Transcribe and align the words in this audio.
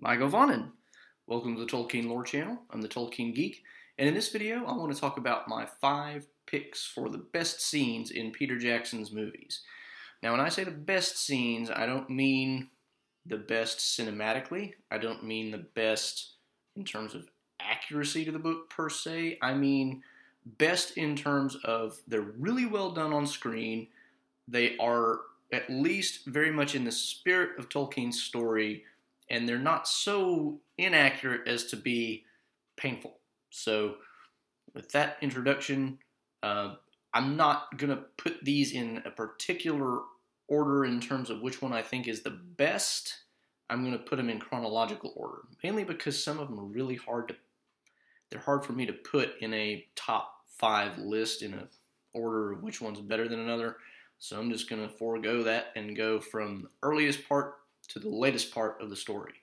Mae 0.00 0.16
govannen. 0.16 0.70
Welcome 1.26 1.56
to 1.56 1.64
the 1.64 1.66
Tolkien 1.66 2.06
Lore 2.06 2.22
Channel. 2.22 2.56
I'm 2.70 2.80
the 2.80 2.88
Tolkien 2.88 3.34
Geek, 3.34 3.64
and 3.98 4.06
in 4.06 4.14
this 4.14 4.30
video, 4.30 4.64
I 4.64 4.76
want 4.76 4.94
to 4.94 5.00
talk 5.00 5.18
about 5.18 5.48
my 5.48 5.66
five 5.80 6.24
picks 6.46 6.86
for 6.86 7.08
the 7.08 7.18
best 7.18 7.60
scenes 7.60 8.12
in 8.12 8.30
Peter 8.30 8.56
Jackson's 8.56 9.10
movies. 9.10 9.62
Now, 10.22 10.30
when 10.30 10.40
I 10.40 10.50
say 10.50 10.62
the 10.62 10.70
best 10.70 11.18
scenes, 11.18 11.68
I 11.68 11.84
don't 11.86 12.08
mean 12.08 12.68
the 13.26 13.38
best 13.38 13.80
cinematically. 13.80 14.74
I 14.88 14.98
don't 14.98 15.24
mean 15.24 15.50
the 15.50 15.66
best 15.74 16.34
in 16.76 16.84
terms 16.84 17.16
of 17.16 17.28
accuracy 17.60 18.24
to 18.24 18.30
the 18.30 18.38
book 18.38 18.70
per 18.70 18.88
se. 18.88 19.38
I 19.42 19.52
mean 19.54 20.04
best 20.46 20.96
in 20.96 21.16
terms 21.16 21.56
of 21.64 21.98
they're 22.06 22.20
really 22.38 22.66
well 22.66 22.92
done 22.92 23.12
on 23.12 23.26
screen. 23.26 23.88
They 24.46 24.76
are 24.78 25.22
at 25.52 25.68
least 25.68 26.24
very 26.26 26.52
much 26.52 26.76
in 26.76 26.84
the 26.84 26.92
spirit 26.92 27.58
of 27.58 27.68
Tolkien's 27.68 28.22
story 28.22 28.84
and 29.30 29.48
they're 29.48 29.58
not 29.58 29.88
so 29.88 30.60
inaccurate 30.76 31.46
as 31.46 31.64
to 31.66 31.76
be 31.76 32.24
painful. 32.76 33.18
So, 33.50 33.96
with 34.74 34.90
that 34.92 35.16
introduction, 35.22 35.98
uh, 36.42 36.74
I'm 37.14 37.36
not 37.36 37.78
going 37.78 37.90
to 37.90 38.04
put 38.16 38.44
these 38.44 38.72
in 38.72 39.02
a 39.04 39.10
particular 39.10 40.00
order 40.46 40.84
in 40.84 41.00
terms 41.00 41.30
of 41.30 41.40
which 41.40 41.60
one 41.62 41.72
I 41.72 41.82
think 41.82 42.06
is 42.06 42.22
the 42.22 42.30
best. 42.30 43.14
I'm 43.70 43.82
going 43.82 43.92
to 43.92 44.04
put 44.04 44.16
them 44.16 44.30
in 44.30 44.38
chronological 44.38 45.12
order, 45.16 45.42
mainly 45.62 45.84
because 45.84 46.22
some 46.22 46.38
of 46.38 46.48
them 46.48 46.60
are 46.60 46.64
really 46.64 46.96
hard 46.96 47.28
to. 47.28 47.36
They're 48.30 48.40
hard 48.40 48.64
for 48.64 48.72
me 48.72 48.86
to 48.86 48.92
put 48.92 49.40
in 49.40 49.54
a 49.54 49.86
top 49.96 50.32
five 50.58 50.98
list 50.98 51.42
in 51.42 51.54
a 51.54 51.68
order 52.14 52.52
of 52.52 52.62
which 52.62 52.80
one's 52.80 53.00
better 53.00 53.28
than 53.28 53.40
another. 53.40 53.76
So 54.18 54.38
I'm 54.38 54.50
just 54.50 54.68
going 54.68 54.82
to 54.82 54.94
forego 54.94 55.42
that 55.44 55.66
and 55.76 55.96
go 55.96 56.20
from 56.20 56.62
the 56.62 56.68
earliest 56.82 57.28
part 57.28 57.57
to 57.88 57.98
the 57.98 58.08
latest 58.08 58.52
part 58.52 58.80
of 58.80 58.90
the 58.90 58.96
story. 58.96 59.34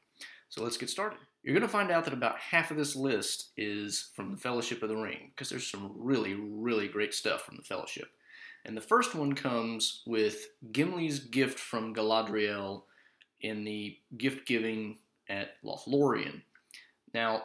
So 0.49 0.63
let's 0.63 0.77
get 0.77 0.90
started. 0.90 1.20
You're 1.44 1.53
going 1.53 1.62
to 1.62 1.67
find 1.67 1.91
out 1.91 2.05
that 2.05 2.13
about 2.13 2.40
half 2.40 2.72
of 2.72 2.77
this 2.77 2.95
list 2.95 3.52
is 3.58 4.09
from 4.16 4.31
the 4.31 4.38
Fellowship 4.38 4.81
of 4.81 4.89
the 4.89 4.97
Ring, 4.97 5.31
because 5.31 5.50
there's 5.50 5.69
some 5.69 5.92
really, 5.95 6.33
really 6.33 6.88
great 6.88 7.14
stuff 7.14 7.44
from 7.44 7.58
the 7.58 7.64
Fellowship. 7.64 8.08
And 8.66 8.75
the 8.75 8.81
first 8.81 9.14
one 9.14 9.34
comes 9.34 10.02
with 10.08 10.47
Gimli's 10.72 11.19
gift 11.19 11.59
from 11.59 11.94
Galadriel 11.94 12.84
in 13.42 13.64
the 13.64 13.97
gift 14.17 14.47
giving 14.47 14.97
at 15.30 15.62
Lothlorien. 15.64 16.41
Now, 17.14 17.44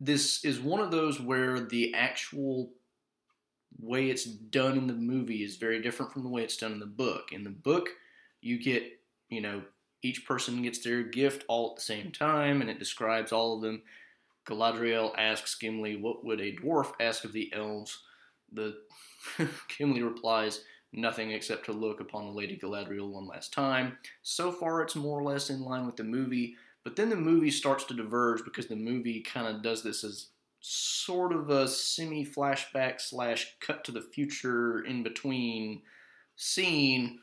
this 0.00 0.44
is 0.44 0.58
one 0.60 0.80
of 0.80 0.90
those 0.90 1.20
where 1.20 1.60
the 1.60 1.94
actual 1.94 2.72
way 3.80 4.10
it's 4.10 4.24
done 4.24 4.76
in 4.76 4.86
the 4.86 4.92
movie 4.92 5.44
is 5.44 5.56
very 5.56 5.80
different 5.80 6.12
from 6.12 6.22
the 6.22 6.28
way 6.28 6.42
it's 6.42 6.56
done 6.56 6.72
in 6.72 6.80
the 6.80 6.86
book. 6.86 7.30
In 7.32 7.44
the 7.44 7.50
book, 7.50 7.88
you 8.40 8.58
get, 8.60 8.84
you 9.28 9.40
know, 9.40 9.62
each 10.02 10.26
person 10.26 10.62
gets 10.62 10.78
their 10.80 11.02
gift 11.02 11.44
all 11.48 11.70
at 11.70 11.76
the 11.76 11.82
same 11.82 12.12
time, 12.12 12.60
and 12.60 12.70
it 12.70 12.78
describes 12.78 13.32
all 13.32 13.56
of 13.56 13.62
them. 13.62 13.82
Galadriel 14.46 15.12
asks 15.18 15.56
Gimli, 15.56 15.96
What 15.96 16.24
would 16.24 16.40
a 16.40 16.56
dwarf 16.56 16.92
ask 17.00 17.24
of 17.24 17.32
the 17.32 17.52
elves? 17.52 18.02
The 18.52 18.76
Gimli 19.76 20.02
replies, 20.02 20.62
Nothing 20.92 21.32
except 21.32 21.66
to 21.66 21.72
look 21.72 22.00
upon 22.00 22.26
the 22.26 22.32
Lady 22.32 22.56
Galadriel 22.56 23.10
one 23.10 23.26
last 23.26 23.52
time. 23.52 23.98
So 24.22 24.50
far, 24.50 24.82
it's 24.82 24.96
more 24.96 25.20
or 25.20 25.24
less 25.24 25.50
in 25.50 25.60
line 25.60 25.84
with 25.84 25.96
the 25.96 26.04
movie, 26.04 26.56
but 26.82 26.96
then 26.96 27.10
the 27.10 27.16
movie 27.16 27.50
starts 27.50 27.84
to 27.84 27.94
diverge 27.94 28.42
because 28.44 28.68
the 28.68 28.76
movie 28.76 29.20
kind 29.20 29.46
of 29.46 29.62
does 29.62 29.82
this 29.82 30.02
as 30.02 30.28
sort 30.60 31.32
of 31.32 31.50
a 31.50 31.68
semi 31.68 32.24
flashback 32.24 33.00
slash 33.00 33.54
cut 33.60 33.84
to 33.84 33.92
the 33.92 34.00
future 34.00 34.80
in 34.80 35.02
between 35.02 35.82
scene 36.36 37.18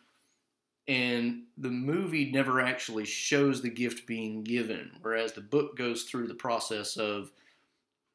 and 0.87 1.43
the 1.57 1.69
movie 1.69 2.31
never 2.31 2.61
actually 2.61 3.05
shows 3.05 3.61
the 3.61 3.69
gift 3.69 4.05
being 4.05 4.43
given, 4.43 4.91
whereas 5.01 5.33
the 5.33 5.41
book 5.41 5.75
goes 5.77 6.03
through 6.03 6.27
the 6.27 6.35
process 6.35 6.95
of 6.97 7.31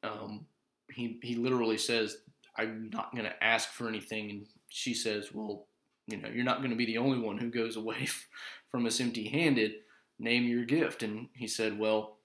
um, 0.03 0.45
he 0.89 1.19
he 1.21 1.35
literally 1.35 1.77
says, 1.77 2.17
"I'm 2.57 2.89
not 2.93 3.13
going 3.13 3.25
to 3.25 3.43
ask 3.43 3.69
for 3.69 3.87
anything," 3.87 4.29
and 4.29 4.47
she 4.69 4.93
says, 4.93 5.33
"Well, 5.33 5.67
you 6.07 6.17
know, 6.17 6.29
you're 6.29 6.45
not 6.45 6.59
going 6.59 6.71
to 6.71 6.77
be 6.77 6.85
the 6.85 6.97
only 6.97 7.19
one 7.19 7.37
who 7.37 7.49
goes 7.49 7.75
away 7.75 8.07
from 8.71 8.85
us 8.85 9.01
empty-handed. 9.01 9.73
Name 10.19 10.45
your 10.45 10.65
gift." 10.65 11.03
And 11.03 11.29
he 11.33 11.47
said, 11.47 11.77
"Well." 11.77 12.17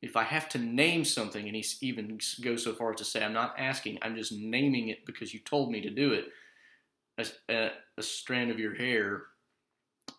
If 0.00 0.16
I 0.16 0.24
have 0.24 0.48
to 0.48 0.58
name 0.58 1.04
something, 1.04 1.46
and 1.46 1.54
he 1.54 1.64
even 1.80 2.18
goes 2.42 2.64
so 2.64 2.74
far 2.74 2.90
as 2.90 2.96
to 2.96 3.04
say, 3.04 3.22
I'm 3.24 3.32
not 3.32 3.54
asking, 3.56 4.00
I'm 4.02 4.16
just 4.16 4.32
naming 4.32 4.88
it 4.88 5.06
because 5.06 5.32
you 5.32 5.38
told 5.38 5.70
me 5.70 5.80
to 5.80 5.90
do 5.90 6.12
it, 6.12 6.24
a, 7.18 7.26
a, 7.48 7.70
a 7.98 8.02
strand 8.02 8.50
of 8.50 8.58
your 8.58 8.74
hair, 8.74 9.22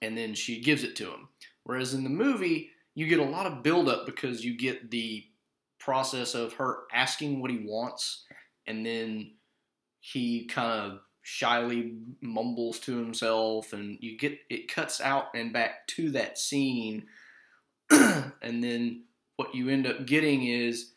and 0.02 0.18
then 0.18 0.34
she 0.34 0.62
gives 0.62 0.84
it 0.84 0.96
to 0.98 1.06
him. 1.06 1.30
Whereas 1.64 1.94
in 1.94 2.04
the 2.04 2.10
movie, 2.10 2.70
you 2.96 3.08
get 3.08 3.20
a 3.20 3.24
lot 3.24 3.46
of 3.46 3.64
buildup 3.64 4.06
because 4.06 4.44
you 4.44 4.58
get 4.58 4.92
the 4.92 5.24
process 5.80 6.36
of 6.36 6.54
her 6.54 6.84
asking 6.94 7.42
what 7.42 7.52
he 7.52 7.66
wants, 7.66 8.26
and 8.68 8.86
then 8.86 9.32
he 10.00 10.46
kind 10.46 10.92
of 10.92 11.00
shyly 11.22 11.96
mumbles 12.22 12.80
to 12.80 12.98
himself, 12.98 13.74
and 13.74 13.98
you 14.02 14.18
get 14.18 14.38
it 14.50 14.68
cuts 14.68 15.02
out 15.02 15.28
and 15.34 15.54
back 15.54 15.88
to 15.88 16.12
that 16.12 16.38
scene, 16.38 17.06
and 17.90 18.64
then 18.64 19.04
what 19.38 19.56
you 19.56 19.70
end 19.70 19.88
up 19.88 20.06
getting 20.06 20.46
is 20.46 20.92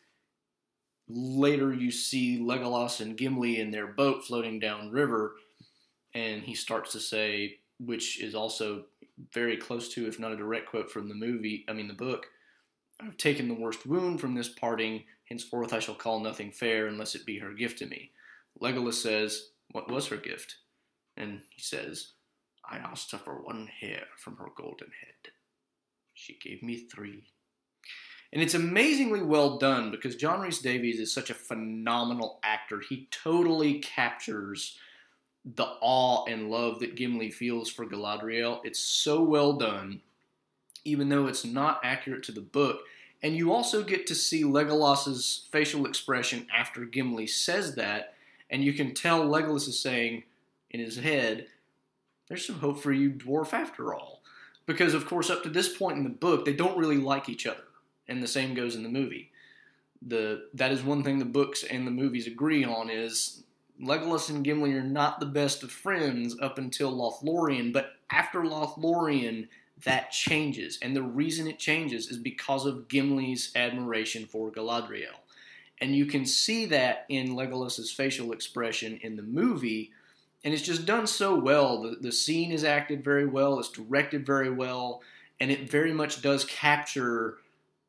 later 1.09 1.73
you 1.73 1.89
see 1.89 2.39
Legolas 2.39 2.99
and 2.99 3.17
Gimli 3.17 3.59
in 3.59 3.71
their 3.71 3.87
boat 3.87 4.25
floating 4.25 4.59
down 4.59 4.91
river 4.91 5.35
and 6.17 6.43
he 6.43 6.55
starts 6.55 6.93
to 6.93 6.99
say, 6.99 7.59
which 7.79 8.19
is 8.19 8.33
also 8.33 8.85
very 9.31 9.55
close 9.55 9.89
to, 9.89 10.07
if 10.07 10.19
not 10.19 10.31
a 10.31 10.37
direct 10.37 10.67
quote 10.67 10.89
from 10.89 11.07
the 11.07 11.15
movie, 11.15 11.63
I 11.69 11.73
mean 11.73 11.87
the 11.87 11.93
book, 11.93 12.25
I've 12.99 13.17
taken 13.17 13.47
the 13.47 13.53
worst 13.53 13.85
wound 13.85 14.19
from 14.19 14.33
this 14.33 14.49
parting, 14.49 15.03
henceforth 15.29 15.73
I 15.73 15.79
shall 15.79 15.93
call 15.93 16.19
nothing 16.19 16.51
fair 16.51 16.87
unless 16.87 17.13
it 17.13 17.25
be 17.25 17.37
her 17.37 17.53
gift 17.53 17.77
to 17.79 17.85
me. 17.85 18.11
Legolas 18.59 18.95
says, 18.95 19.49
What 19.71 19.91
was 19.91 20.07
her 20.07 20.17
gift? 20.17 20.55
And 21.15 21.41
he 21.51 21.61
says, 21.61 22.13
I 22.67 22.77
asked 22.77 23.11
her 23.11 23.19
for 23.19 23.43
one 23.43 23.67
hair 23.79 24.05
from 24.17 24.37
her 24.37 24.47
golden 24.57 24.89
head. 24.99 25.33
She 26.15 26.39
gave 26.43 26.63
me 26.63 26.87
three. 26.91 27.25
And 28.33 28.41
it's 28.41 28.55
amazingly 28.55 29.21
well 29.21 29.59
done 29.59 29.91
because 29.91 30.15
John 30.15 30.41
Rhys 30.41 30.59
Davies 30.59 30.99
is 30.99 31.13
such 31.13 31.29
a 31.29 31.35
phenomenal 31.35 32.39
actor. 32.43 32.81
He 32.81 33.07
totally 33.11 33.79
captures 33.79 34.77
the 35.55 35.67
awe 35.81 36.25
and 36.25 36.49
love 36.49 36.79
that 36.79 36.95
Gimli 36.95 37.31
feels 37.31 37.69
for 37.69 37.85
Galadriel. 37.85 38.59
It's 38.65 38.79
so 38.79 39.21
well 39.21 39.53
done, 39.53 40.01
even 40.83 41.09
though 41.09 41.27
it's 41.27 41.45
not 41.45 41.79
accurate 41.83 42.23
to 42.23 42.31
the 42.31 42.41
book. 42.41 42.81
And 43.23 43.35
you 43.35 43.53
also 43.53 43.83
get 43.83 44.05
to 44.07 44.15
see 44.15 44.43
Legolas's 44.43 45.47
facial 45.51 45.85
expression 45.85 46.47
after 46.53 46.85
Gimli 46.85 47.27
says 47.27 47.75
that, 47.75 48.13
and 48.49 48.63
you 48.63 48.73
can 48.73 48.93
tell 48.93 49.25
Legolas 49.25 49.67
is 49.67 49.79
saying 49.79 50.23
in 50.69 50.79
his 50.79 50.97
head, 50.97 51.47
"There's 52.27 52.45
some 52.45 52.59
hope 52.59 52.79
for 52.79 52.91
you, 52.91 53.09
dwarf, 53.09 53.53
after 53.53 53.93
all." 53.93 54.21
Because 54.65 54.93
of 54.93 55.05
course, 55.05 55.29
up 55.29 55.43
to 55.43 55.49
this 55.49 55.75
point 55.75 55.97
in 55.97 56.03
the 56.03 56.09
book, 56.09 56.43
they 56.43 56.53
don't 56.53 56.77
really 56.77 56.97
like 56.97 57.29
each 57.29 57.47
other, 57.47 57.63
and 58.07 58.21
the 58.21 58.27
same 58.27 58.53
goes 58.53 58.75
in 58.75 58.83
the 58.83 58.89
movie. 58.89 59.31
The 60.01 60.49
that 60.53 60.71
is 60.71 60.83
one 60.83 61.03
thing 61.03 61.19
the 61.19 61.25
books 61.25 61.63
and 61.63 61.87
the 61.87 61.91
movies 61.91 62.27
agree 62.27 62.63
on 62.63 62.89
is 62.89 63.43
Legolas 63.81 64.29
and 64.29 64.43
Gimli 64.43 64.73
are 64.73 64.83
not 64.83 65.19
the 65.19 65.25
best 65.25 65.63
of 65.63 65.71
friends 65.71 66.35
up 66.41 66.57
until 66.57 66.91
Lothlorien, 66.91 67.71
but 67.71 67.91
after 68.11 68.41
Lothlorien, 68.41 69.47
that 69.83 70.11
changes. 70.11 70.79
And 70.81 70.95
the 70.95 71.03
reason 71.03 71.47
it 71.47 71.59
changes 71.59 72.07
is 72.07 72.17
because 72.17 72.65
of 72.65 72.87
Gimli's 72.87 73.51
admiration 73.55 74.25
for 74.25 74.51
Galadriel. 74.51 75.15
And 75.79 75.95
you 75.95 76.07
can 76.07 76.25
see 76.25 76.65
that 76.67 77.05
in 77.09 77.35
Legolas's 77.35 77.91
facial 77.91 78.31
expression 78.31 78.99
in 79.03 79.15
the 79.15 79.21
movie, 79.21 79.91
and 80.43 80.53
it's 80.53 80.63
just 80.63 80.85
done 80.87 81.05
so 81.05 81.35
well. 81.35 81.83
The, 81.83 81.97
the 82.01 82.11
scene 82.11 82.51
is 82.51 82.63
acted 82.63 83.03
very 83.03 83.27
well, 83.27 83.59
it's 83.59 83.69
directed 83.69 84.25
very 84.25 84.49
well, 84.49 85.01
and 85.39 85.51
it 85.51 85.69
very 85.69 85.93
much 85.93 86.23
does 86.23 86.45
capture 86.45 87.37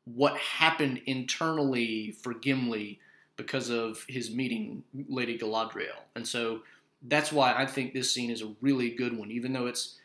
what 0.05 0.37
happened 0.37 1.01
internally 1.05 2.11
for 2.11 2.33
Gimli 2.33 2.99
because 3.39 3.69
of 3.69 4.05
his 4.07 4.29
meeting 4.29 4.83
Lady 5.07 5.39
Galadriel. 5.39 5.97
And 6.15 6.27
so 6.27 6.59
that's 7.07 7.31
why 7.31 7.53
I 7.53 7.65
think 7.65 7.93
this 7.93 8.13
scene 8.13 8.29
is 8.29 8.43
a 8.43 8.53
really 8.61 8.91
good 8.91 9.17
one, 9.17 9.31
even 9.31 9.53
though 9.53 9.65
it's 9.65 9.95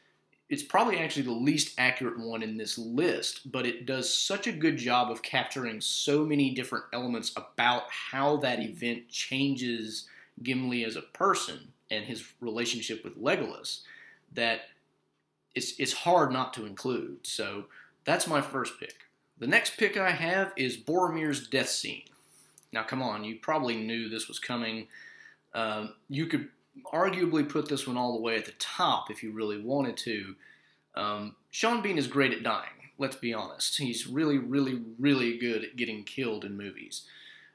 it's 0.51 0.63
probably 0.63 0.99
actually 0.99 1.23
the 1.23 1.33
least 1.33 1.75
accurate 1.79 2.19
one 2.19 2.43
in 2.43 2.57
this 2.57 2.79
list, 2.79 3.51
but 3.51 3.67
it 3.67 3.87
does 3.87 4.13
such 4.13 4.47
a 4.47 4.53
good 4.53 4.77
job 4.77 5.11
of 5.11 5.23
capturing 5.23 5.81
so 5.81 6.25
many 6.25 6.51
different 6.51 6.85
elements 6.93 7.33
about 7.37 7.85
how 7.91 8.37
that 8.37 8.61
event 8.61 9.09
changes 9.09 10.07
Gimli 10.43 10.85
as 10.85 10.97
a 10.97 11.03
person 11.03 11.73
and 11.91 12.05
his 12.05 12.25
relationship 12.41 13.03
with 13.03 13.21
Legolas 13.21 13.81
that 14.35 14.63
it's 15.55 15.79
it's 15.79 15.93
hard 15.93 16.33
not 16.33 16.53
to 16.55 16.67
include. 16.67 17.19
So 17.23 17.65
that's 18.05 18.27
my 18.27 18.41
first 18.41 18.79
pick. 18.79 18.95
The 19.39 19.47
next 19.47 19.77
pick 19.77 19.97
I 19.97 20.11
have 20.11 20.53
is 20.57 20.77
Boromir's 20.77 21.49
death 21.49 21.69
scene. 21.69 22.05
Now, 22.75 22.82
come 22.82 23.00
on, 23.00 23.23
you 23.23 23.37
probably 23.37 23.76
knew 23.76 24.09
this 24.09 24.26
was 24.26 24.41
coming. 24.41 24.88
Um, 25.55 25.94
you 26.09 26.26
could 26.26 26.49
arguably 26.93 27.49
put 27.49 27.69
this 27.69 27.87
one 27.87 27.97
all 27.97 28.15
the 28.15 28.21
way 28.21 28.37
at 28.37 28.47
the 28.47 28.53
top 28.59 29.12
if 29.12 29.23
you 29.23 29.31
really 29.31 29.61
wanted 29.61 29.97
to. 29.99 30.35
Um, 30.97 31.37
Sean 31.53 31.82
Bean 31.82 31.99
is 31.99 32.09
great 32.09 32.32
at 32.32 32.43
dying. 32.43 32.91
Let's 32.99 33.15
be 33.15 33.32
honest. 33.32 33.79
He's 33.79 34.09
really, 34.09 34.38
really, 34.38 34.82
really 34.99 35.38
good 35.38 35.62
at 35.62 35.76
getting 35.76 36.03
killed 36.03 36.44
in 36.44 36.56
movies. 36.56 37.03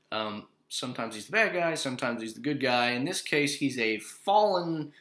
Um, 0.10 0.48
sometimes 0.69 1.16
he's 1.16 1.25
the 1.25 1.33
bad 1.33 1.54
guy, 1.54 1.75
sometimes 1.75 2.21
he's 2.21 2.33
the 2.33 2.39
good 2.39 2.62
guy. 2.62 2.92
In 2.92 3.04
this 3.04 3.21
case, 3.21 3.56
he's 3.56 3.77
a 3.77 4.00
fallen 4.00 4.94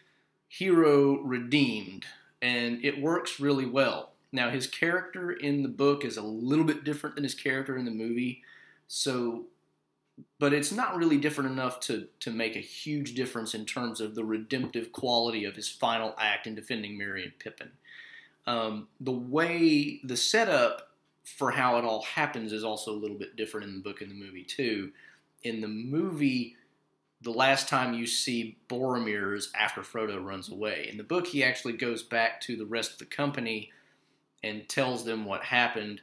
hero 0.49 1.21
redeemed, 1.21 2.07
and 2.43 2.85
it 2.85 3.01
works 3.01 3.39
really 3.39 3.67
well. 3.67 4.11
Now, 4.33 4.51
his 4.51 4.67
character 4.67 5.31
in 5.31 5.63
the 5.63 5.69
book 5.69 6.05
is 6.05 6.17
a 6.17 6.23
little 6.23 6.65
bit 6.65 6.83
different 6.83 7.15
than 7.15 7.25
his 7.25 7.35
character 7.35 7.77
in 7.77 7.85
the 7.85 7.93
movie, 7.93 8.43
so, 8.89 9.45
but 10.39 10.53
it's 10.53 10.73
not 10.73 10.97
really 10.97 11.19
different 11.19 11.51
enough 11.51 11.81
to 11.81 12.09
to 12.21 12.31
make 12.31 12.57
a 12.57 12.61
huge 12.61 13.15
difference 13.15 13.55
in 13.55 13.65
terms 13.65 14.01
of 14.01 14.15
the 14.15 14.25
redemptive 14.25 14.93
quality 14.93 15.45
of 15.45 15.57
his 15.57 15.69
final 15.69 16.15
act 16.19 16.47
in 16.47 16.55
defending 16.55 16.97
Merry 16.97 17.25
and 17.25 17.39
Pippin. 17.39 17.73
Um, 18.47 18.89
the 19.01 19.13
way 19.13 20.01
the 20.03 20.17
setup 20.17 20.91
for 21.25 21.51
how 21.51 21.77
it 21.77 21.85
all 21.85 22.03
happens 22.03 22.53
is 22.53 22.65
also 22.65 22.93
a 22.93 22.99
little 22.99 23.19
bit 23.19 23.37
different 23.37 23.67
in 23.67 23.75
the 23.75 23.83
book 23.83 24.01
and 24.01 24.11
the 24.11 24.15
movie 24.15 24.45
too. 24.45 24.93
In 25.45 25.61
the 25.61 25.69
movie, 25.69 26.57
the 27.21 27.31
last 27.31 27.69
time 27.69 27.95
you 27.95 28.07
see 28.07 28.57
Boromir 28.69 29.37
is 29.37 29.51
after 29.55 29.83
Frodo 29.83 30.25
runs 30.25 30.49
away. 30.49 30.89
In 30.91 30.97
the 30.97 31.05
book, 31.05 31.27
he 31.27 31.45
actually 31.45 31.75
goes 31.75 32.03
back 32.03 32.41
to 32.43 32.57
the 32.57 32.67
rest 32.67 32.93
of 32.93 32.99
the 32.99 33.05
company 33.05 33.71
and 34.43 34.69
tells 34.69 35.05
them 35.05 35.25
what 35.25 35.43
happened. 35.45 36.01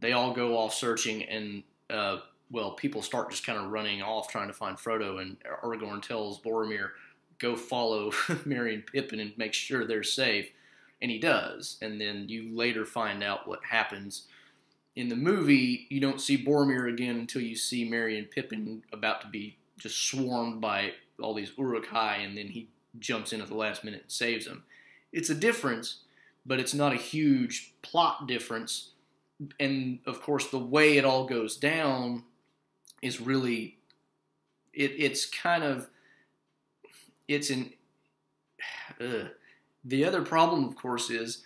They 0.00 0.12
all 0.12 0.32
go 0.32 0.56
off 0.56 0.74
searching, 0.74 1.24
and 1.24 1.62
uh, 1.88 2.18
well, 2.50 2.72
people 2.72 3.02
start 3.02 3.30
just 3.30 3.46
kind 3.46 3.58
of 3.58 3.70
running 3.70 4.02
off 4.02 4.28
trying 4.28 4.48
to 4.48 4.54
find 4.54 4.76
Frodo. 4.76 5.20
And 5.20 5.36
Aragorn 5.62 6.02
tells 6.02 6.40
Boromir, 6.40 6.90
"Go 7.38 7.56
follow 7.56 8.12
Merry 8.44 8.74
and 8.74 8.86
Pippin 8.86 9.20
and 9.20 9.36
make 9.36 9.54
sure 9.54 9.84
they're 9.86 10.02
safe." 10.02 10.50
and 11.02 11.10
he 11.10 11.18
does. 11.18 11.76
And 11.80 12.00
then 12.00 12.28
you 12.28 12.54
later 12.54 12.84
find 12.84 13.22
out 13.22 13.48
what 13.48 13.64
happens. 13.64 14.26
In 14.96 15.08
the 15.08 15.16
movie, 15.16 15.86
you 15.88 16.00
don't 16.00 16.20
see 16.20 16.42
Boromir 16.42 16.92
again 16.92 17.16
until 17.16 17.42
you 17.42 17.56
see 17.56 17.88
Merry 17.88 18.18
and 18.18 18.30
Pippin 18.30 18.82
about 18.92 19.20
to 19.22 19.28
be 19.28 19.56
just 19.78 19.96
swarmed 19.96 20.60
by 20.60 20.92
all 21.20 21.34
these 21.34 21.52
Uruk-hai, 21.56 22.16
and 22.16 22.36
then 22.36 22.48
he 22.48 22.68
jumps 22.98 23.32
in 23.32 23.40
at 23.40 23.48
the 23.48 23.54
last 23.54 23.84
minute 23.84 24.02
and 24.02 24.10
saves 24.10 24.46
them. 24.46 24.64
It's 25.12 25.30
a 25.30 25.34
difference, 25.34 26.00
but 26.44 26.60
it's 26.60 26.74
not 26.74 26.92
a 26.92 26.96
huge 26.96 27.74
plot 27.82 28.26
difference. 28.26 28.90
And 29.58 30.00
of 30.06 30.20
course, 30.20 30.48
the 30.48 30.58
way 30.58 30.98
it 30.98 31.04
all 31.04 31.24
goes 31.24 31.56
down 31.56 32.24
is 33.02 33.20
really, 33.20 33.78
it, 34.72 34.92
it's 34.96 35.26
kind 35.26 35.64
of, 35.64 35.88
it's 37.28 37.50
an, 37.50 37.72
uh, 39.00 39.28
the 39.84 40.04
other 40.04 40.22
problem, 40.22 40.64
of 40.64 40.76
course, 40.76 41.10
is 41.10 41.42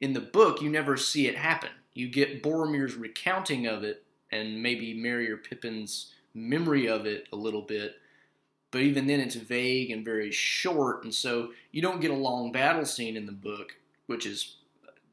in 0.00 0.12
the 0.12 0.20
book 0.20 0.60
you 0.60 0.70
never 0.70 0.96
see 0.96 1.26
it 1.26 1.36
happen. 1.36 1.70
You 1.94 2.08
get 2.08 2.42
Boromir's 2.42 2.94
recounting 2.94 3.66
of 3.66 3.82
it 3.82 4.04
and 4.30 4.62
maybe 4.62 4.94
Merry 4.94 5.30
or 5.30 5.36
Pippin's 5.36 6.12
memory 6.34 6.86
of 6.86 7.06
it 7.06 7.26
a 7.32 7.36
little 7.36 7.62
bit, 7.62 7.96
but 8.70 8.82
even 8.82 9.06
then 9.06 9.20
it's 9.20 9.34
vague 9.34 9.90
and 9.90 10.04
very 10.04 10.30
short, 10.30 11.04
and 11.04 11.14
so 11.14 11.52
you 11.72 11.80
don't 11.80 12.00
get 12.00 12.10
a 12.10 12.14
long 12.14 12.52
battle 12.52 12.84
scene 12.84 13.16
in 13.16 13.26
the 13.26 13.32
book, 13.32 13.76
which 14.06 14.26
is 14.26 14.56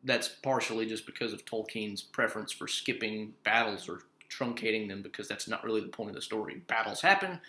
that's 0.03 0.27
partially 0.27 0.85
just 0.85 1.05
because 1.05 1.31
of 1.31 1.45
Tolkien's 1.45 2.01
preference 2.01 2.51
for 2.51 2.67
skipping 2.67 3.33
battles 3.43 3.87
or 3.87 4.01
truncating 4.33 4.87
them 4.87 5.01
because 5.01 5.27
that's 5.27 5.47
not 5.47 5.63
really 5.63 5.81
the 5.81 5.87
point 5.87 6.09
of 6.09 6.15
the 6.15 6.21
story. 6.21 6.61
Battles 6.67 7.01
happen, 7.01 7.39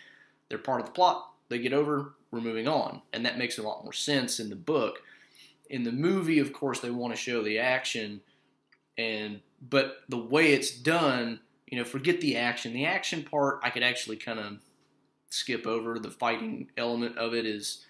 they're 0.48 0.58
part 0.58 0.80
of 0.80 0.86
the 0.86 0.92
plot, 0.92 1.30
they 1.48 1.58
get 1.58 1.72
over, 1.72 2.14
we're 2.30 2.40
moving 2.40 2.68
on. 2.68 3.02
And 3.12 3.24
that 3.24 3.38
makes 3.38 3.58
a 3.58 3.62
lot 3.62 3.84
more 3.84 3.92
sense 3.92 4.40
in 4.40 4.50
the 4.50 4.56
book. 4.56 5.02
In 5.70 5.84
the 5.84 5.92
movie, 5.92 6.38
of 6.38 6.52
course, 6.52 6.80
they 6.80 6.90
want 6.90 7.14
to 7.14 7.20
show 7.20 7.42
the 7.42 7.58
action, 7.58 8.20
and 8.98 9.40
but 9.66 9.98
the 10.08 10.18
way 10.18 10.52
it's 10.52 10.70
done, 10.70 11.40
you 11.66 11.78
know, 11.78 11.84
forget 11.84 12.20
the 12.20 12.36
action. 12.36 12.74
The 12.74 12.84
action 12.84 13.22
part, 13.22 13.60
I 13.62 13.70
could 13.70 13.82
actually 13.82 14.16
kind 14.16 14.38
of 14.38 14.58
skip 15.30 15.66
over. 15.66 15.98
The 15.98 16.10
fighting 16.10 16.68
element 16.76 17.16
of 17.16 17.34
it 17.34 17.46
is, 17.46 17.84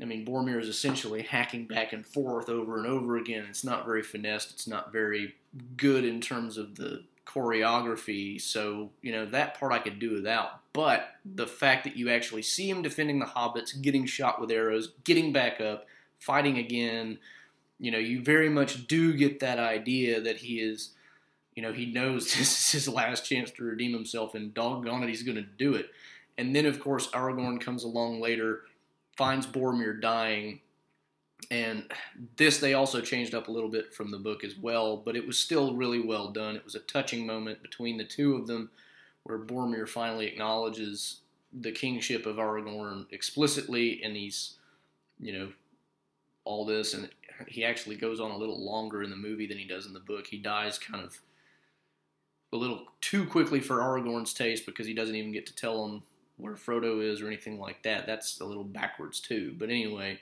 I 0.00 0.04
mean, 0.04 0.26
Boromir 0.26 0.60
is 0.60 0.68
essentially 0.68 1.22
hacking 1.22 1.66
back 1.66 1.92
and 1.92 2.04
forth 2.04 2.48
over 2.48 2.76
and 2.76 2.86
over 2.86 3.16
again. 3.16 3.46
It's 3.48 3.64
not 3.64 3.86
very 3.86 4.02
finessed. 4.02 4.50
It's 4.50 4.66
not 4.66 4.92
very 4.92 5.36
good 5.76 6.04
in 6.04 6.20
terms 6.20 6.58
of 6.58 6.74
the 6.74 7.04
choreography. 7.26 8.40
So, 8.40 8.90
you 9.02 9.12
know, 9.12 9.26
that 9.26 9.58
part 9.58 9.72
I 9.72 9.78
could 9.78 9.98
do 9.98 10.14
without. 10.14 10.60
But 10.72 11.08
the 11.24 11.44
mm-hmm. 11.44 11.52
fact 11.52 11.84
that 11.84 11.96
you 11.96 12.08
actually 12.10 12.42
see 12.42 12.70
him 12.70 12.82
defending 12.82 13.18
the 13.18 13.26
hobbits, 13.26 13.80
getting 13.80 14.06
shot 14.06 14.40
with 14.40 14.50
arrows, 14.50 14.92
getting 15.04 15.32
back 15.32 15.60
up, 15.60 15.86
fighting 16.18 16.58
again, 16.58 17.18
you 17.78 17.90
know, 17.90 17.98
you 17.98 18.22
very 18.22 18.48
much 18.48 18.86
do 18.86 19.12
get 19.12 19.40
that 19.40 19.58
idea 19.58 20.20
that 20.20 20.38
he 20.38 20.60
is, 20.60 20.90
you 21.54 21.62
know, 21.62 21.72
he 21.72 21.86
knows 21.86 22.24
this 22.38 22.74
is 22.74 22.84
his 22.84 22.88
last 22.88 23.26
chance 23.26 23.50
to 23.52 23.64
redeem 23.64 23.92
himself, 23.92 24.34
and 24.34 24.54
doggone 24.54 25.02
it, 25.02 25.08
he's 25.08 25.22
going 25.22 25.36
to 25.36 25.42
do 25.42 25.74
it. 25.74 25.90
And 26.38 26.54
then, 26.54 26.66
of 26.66 26.80
course, 26.80 27.08
Aragorn 27.08 27.60
comes 27.60 27.82
along 27.82 28.20
later, 28.20 28.62
finds 29.16 29.46
Boromir 29.46 30.00
dying, 30.00 30.60
and 31.50 31.84
this 32.36 32.58
they 32.58 32.74
also 32.74 33.00
changed 33.00 33.34
up 33.34 33.48
a 33.48 33.52
little 33.52 33.68
bit 33.68 33.94
from 33.94 34.10
the 34.10 34.18
book 34.18 34.44
as 34.44 34.56
well, 34.56 34.96
but 34.96 35.16
it 35.16 35.26
was 35.26 35.38
still 35.38 35.74
really 35.74 36.00
well 36.00 36.28
done. 36.28 36.56
It 36.56 36.64
was 36.64 36.74
a 36.74 36.80
touching 36.80 37.26
moment 37.26 37.62
between 37.62 37.96
the 37.96 38.04
two 38.04 38.34
of 38.34 38.46
them 38.46 38.70
where 39.22 39.38
Boromir 39.38 39.88
finally 39.88 40.26
acknowledges 40.26 41.20
the 41.52 41.72
kingship 41.72 42.26
of 42.26 42.36
Aragorn 42.36 43.06
explicitly, 43.10 44.00
and 44.02 44.16
he's, 44.16 44.54
you 45.18 45.32
know, 45.32 45.52
all 46.44 46.64
this, 46.64 46.94
and 46.94 47.08
he 47.48 47.64
actually 47.64 47.96
goes 47.96 48.20
on 48.20 48.30
a 48.30 48.36
little 48.36 48.64
longer 48.64 49.02
in 49.02 49.10
the 49.10 49.16
movie 49.16 49.46
than 49.46 49.58
he 49.58 49.66
does 49.66 49.86
in 49.86 49.92
the 49.92 50.00
book. 50.00 50.26
He 50.26 50.38
dies 50.38 50.78
kind 50.78 51.04
of 51.04 51.18
a 52.52 52.56
little 52.56 52.86
too 53.00 53.26
quickly 53.26 53.60
for 53.60 53.78
Aragorn's 53.78 54.32
taste 54.32 54.64
because 54.64 54.86
he 54.86 54.94
doesn't 54.94 55.16
even 55.16 55.32
get 55.32 55.46
to 55.46 55.54
tell 55.54 55.84
him 55.84 56.02
where 56.36 56.54
Frodo 56.54 57.02
is 57.02 57.20
or 57.20 57.26
anything 57.26 57.58
like 57.58 57.82
that. 57.82 58.06
That's 58.06 58.40
a 58.40 58.44
little 58.44 58.64
backwards 58.64 59.20
too. 59.20 59.54
But 59.58 59.70
anyway, 59.70 60.20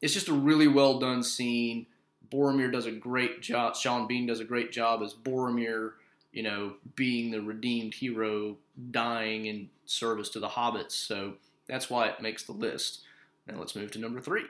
it's 0.00 0.14
just 0.14 0.28
a 0.28 0.32
really 0.32 0.68
well 0.68 0.98
done 0.98 1.22
scene. 1.22 1.86
Boromir 2.30 2.72
does 2.72 2.86
a 2.86 2.92
great 2.92 3.40
job. 3.40 3.76
Sean 3.76 4.06
Bean 4.06 4.26
does 4.26 4.40
a 4.40 4.44
great 4.44 4.72
job 4.72 5.02
as 5.02 5.14
Boromir, 5.14 5.92
you 6.32 6.42
know, 6.42 6.74
being 6.94 7.30
the 7.30 7.40
redeemed 7.40 7.94
hero, 7.94 8.56
dying 8.90 9.46
in 9.46 9.70
service 9.84 10.28
to 10.30 10.40
the 10.40 10.48
hobbits. 10.48 10.92
So 10.92 11.34
that's 11.68 11.88
why 11.88 12.08
it 12.08 12.20
makes 12.20 12.42
the 12.44 12.52
list. 12.52 13.00
Now 13.46 13.58
let's 13.58 13.76
move 13.76 13.92
to 13.92 13.98
number 13.98 14.20
three. 14.20 14.44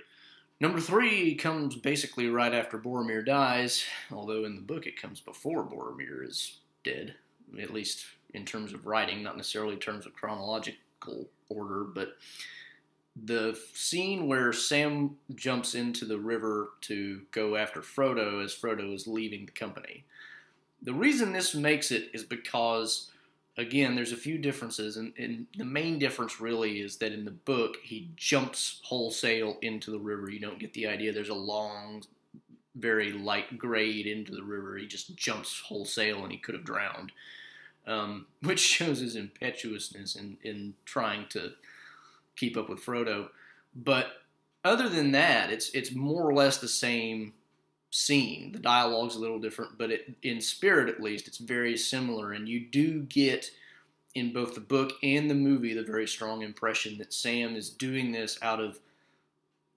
Number 0.58 0.80
three 0.80 1.34
comes 1.34 1.76
basically 1.76 2.30
right 2.30 2.54
after 2.54 2.78
Boromir 2.78 3.24
dies, 3.24 3.84
although 4.10 4.44
in 4.44 4.56
the 4.56 4.62
book 4.62 4.86
it 4.86 5.00
comes 5.00 5.20
before 5.20 5.62
Boromir 5.62 6.26
is 6.26 6.60
dead, 6.82 7.14
at 7.60 7.74
least 7.74 8.06
in 8.32 8.46
terms 8.46 8.72
of 8.72 8.86
writing, 8.86 9.22
not 9.22 9.36
necessarily 9.36 9.74
in 9.74 9.80
terms 9.80 10.06
of 10.06 10.14
chronological 10.14 11.28
order, 11.50 11.84
but 11.84 12.16
the 13.24 13.58
scene 13.72 14.26
where 14.26 14.52
Sam 14.52 15.16
jumps 15.34 15.74
into 15.74 16.04
the 16.04 16.18
river 16.18 16.70
to 16.82 17.22
go 17.30 17.56
after 17.56 17.80
Frodo 17.80 18.44
as 18.44 18.54
Frodo 18.54 18.94
is 18.94 19.06
leaving 19.06 19.46
the 19.46 19.52
company. 19.52 20.04
The 20.82 20.92
reason 20.92 21.32
this 21.32 21.54
makes 21.54 21.90
it 21.90 22.10
is 22.12 22.24
because, 22.24 23.10
again, 23.56 23.94
there's 23.94 24.12
a 24.12 24.16
few 24.16 24.36
differences, 24.36 24.98
and, 24.98 25.14
and, 25.18 25.46
the 25.56 25.64
main 25.64 25.98
difference 25.98 26.40
really 26.40 26.80
is 26.80 26.98
that 26.98 27.12
in 27.12 27.24
the 27.24 27.30
book 27.30 27.78
he 27.82 28.10
jumps 28.16 28.80
wholesale 28.84 29.56
into 29.62 29.90
the 29.90 29.98
river. 29.98 30.30
You 30.30 30.40
don't 30.40 30.58
get 30.58 30.74
the 30.74 30.86
idea 30.86 31.12
there's 31.12 31.30
a 31.30 31.34
long, 31.34 32.02
very 32.74 33.12
light 33.12 33.56
grade 33.56 34.06
into 34.06 34.32
the 34.32 34.44
river. 34.44 34.76
He 34.76 34.86
just 34.86 35.16
jumps 35.16 35.62
wholesale, 35.66 36.22
and 36.22 36.30
he 36.30 36.38
could 36.38 36.54
have 36.54 36.64
drowned, 36.64 37.12
um, 37.86 38.26
which 38.42 38.60
shows 38.60 39.00
his 39.00 39.16
impetuousness 39.16 40.14
in 40.16 40.36
in 40.44 40.74
trying 40.84 41.26
to 41.30 41.52
keep 42.36 42.56
up 42.56 42.68
with 42.68 42.84
Frodo. 42.84 43.28
But 43.74 44.08
other 44.64 44.88
than 44.88 45.12
that, 45.12 45.50
it's 45.50 45.70
it's 45.70 45.94
more 45.94 46.22
or 46.22 46.34
less 46.34 46.58
the 46.58 46.68
same 46.68 47.32
scene. 47.90 48.52
The 48.52 48.58
dialogue's 48.58 49.16
a 49.16 49.20
little 49.20 49.38
different, 49.38 49.78
but 49.78 49.90
it, 49.90 50.14
in 50.22 50.40
spirit 50.40 50.88
at 50.88 51.02
least, 51.02 51.28
it's 51.28 51.38
very 51.38 51.76
similar. 51.76 52.32
And 52.32 52.48
you 52.48 52.60
do 52.60 53.02
get 53.02 53.50
in 54.14 54.32
both 54.32 54.54
the 54.54 54.60
book 54.60 54.92
and 55.02 55.28
the 55.30 55.34
movie 55.34 55.74
the 55.74 55.82
very 55.82 56.08
strong 56.08 56.42
impression 56.42 56.98
that 56.98 57.12
Sam 57.12 57.54
is 57.54 57.70
doing 57.70 58.12
this 58.12 58.38
out 58.42 58.60
of 58.60 58.80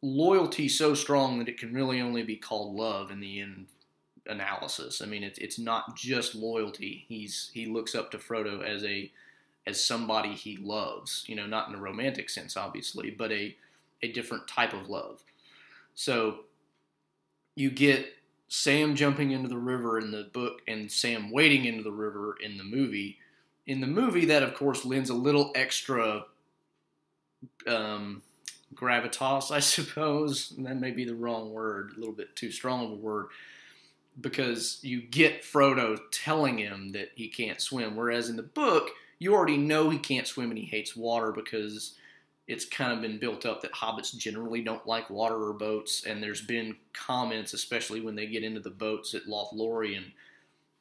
loyalty 0.01 0.69
so 0.69 0.93
strong 0.93 1.39
that 1.39 1.49
it 1.49 1.57
can 1.57 1.73
really 1.73 1.99
only 1.99 2.23
be 2.23 2.37
called 2.37 2.75
love 2.75 3.11
in 3.11 3.19
the 3.19 3.41
end 3.41 3.67
analysis. 4.27 5.01
I 5.01 5.05
mean, 5.05 5.23
it's 5.23 5.39
it's 5.39 5.59
not 5.59 5.95
just 5.95 6.35
loyalty. 6.35 7.05
He's 7.07 7.51
he 7.53 7.65
looks 7.65 7.95
up 7.95 8.11
to 8.11 8.17
Frodo 8.17 8.63
as 8.63 8.83
a 8.83 9.11
as 9.67 9.83
somebody 9.83 10.33
he 10.33 10.57
loves. 10.57 11.23
You 11.27 11.35
know, 11.35 11.45
not 11.47 11.69
in 11.69 11.75
a 11.75 11.79
romantic 11.79 12.29
sense, 12.29 12.57
obviously, 12.57 13.11
but 13.11 13.31
a 13.31 13.55
a 14.01 14.11
different 14.11 14.47
type 14.47 14.73
of 14.73 14.89
love. 14.89 15.23
So 15.95 16.41
you 17.55 17.69
get 17.69 18.07
Sam 18.47 18.95
jumping 18.95 19.31
into 19.31 19.49
the 19.49 19.57
river 19.57 19.99
in 19.99 20.11
the 20.11 20.29
book 20.33 20.61
and 20.67 20.91
Sam 20.91 21.31
wading 21.31 21.65
into 21.65 21.83
the 21.83 21.91
river 21.91 22.35
in 22.43 22.57
the 22.57 22.63
movie. 22.63 23.17
In 23.67 23.81
the 23.81 23.87
movie, 23.87 24.25
that 24.25 24.43
of 24.43 24.55
course 24.55 24.85
lends 24.85 25.09
a 25.09 25.13
little 25.13 25.51
extra 25.55 26.25
um, 27.67 28.21
gravitas, 28.75 29.51
I 29.51 29.59
suppose. 29.61 30.53
And 30.57 30.65
That 30.65 30.79
may 30.79 30.91
be 30.91 31.05
the 31.05 31.15
wrong 31.15 31.51
word, 31.51 31.91
a 31.95 31.99
little 31.99 32.15
bit 32.15 32.35
too 32.35 32.51
strong 32.51 32.85
of 32.85 32.91
a 32.91 32.95
word. 32.95 33.27
because 34.21 34.79
you 34.83 35.01
get 35.01 35.43
Frodo 35.43 35.99
telling 36.11 36.57
him 36.57 36.91
that 36.93 37.09
he 37.15 37.27
can't 37.27 37.61
swim, 37.61 37.95
whereas 37.95 38.29
in 38.29 38.35
the 38.35 38.43
book 38.43 38.89
you 39.19 39.35
already 39.35 39.57
know 39.57 39.89
he 39.89 39.99
can't 39.99 40.27
swim 40.27 40.49
and 40.49 40.57
he 40.57 40.65
hates 40.65 40.95
water 40.95 41.31
because 41.31 41.95
it's 42.47 42.65
kind 42.65 42.91
of 42.91 43.01
been 43.01 43.19
built 43.19 43.45
up 43.45 43.61
that 43.61 43.73
hobbits 43.73 44.17
generally 44.17 44.61
don't 44.61 44.87
like 44.87 45.09
water 45.11 45.35
or 45.35 45.53
boats, 45.53 46.05
and 46.05 46.21
there's 46.23 46.41
been 46.41 46.75
comments, 46.93 47.53
especially 47.53 48.01
when 48.01 48.15
they 48.15 48.25
get 48.25 48.43
into 48.43 48.59
the 48.59 48.71
boats 48.71 49.13
at 49.13 49.27
Lothlorien, 49.27 50.05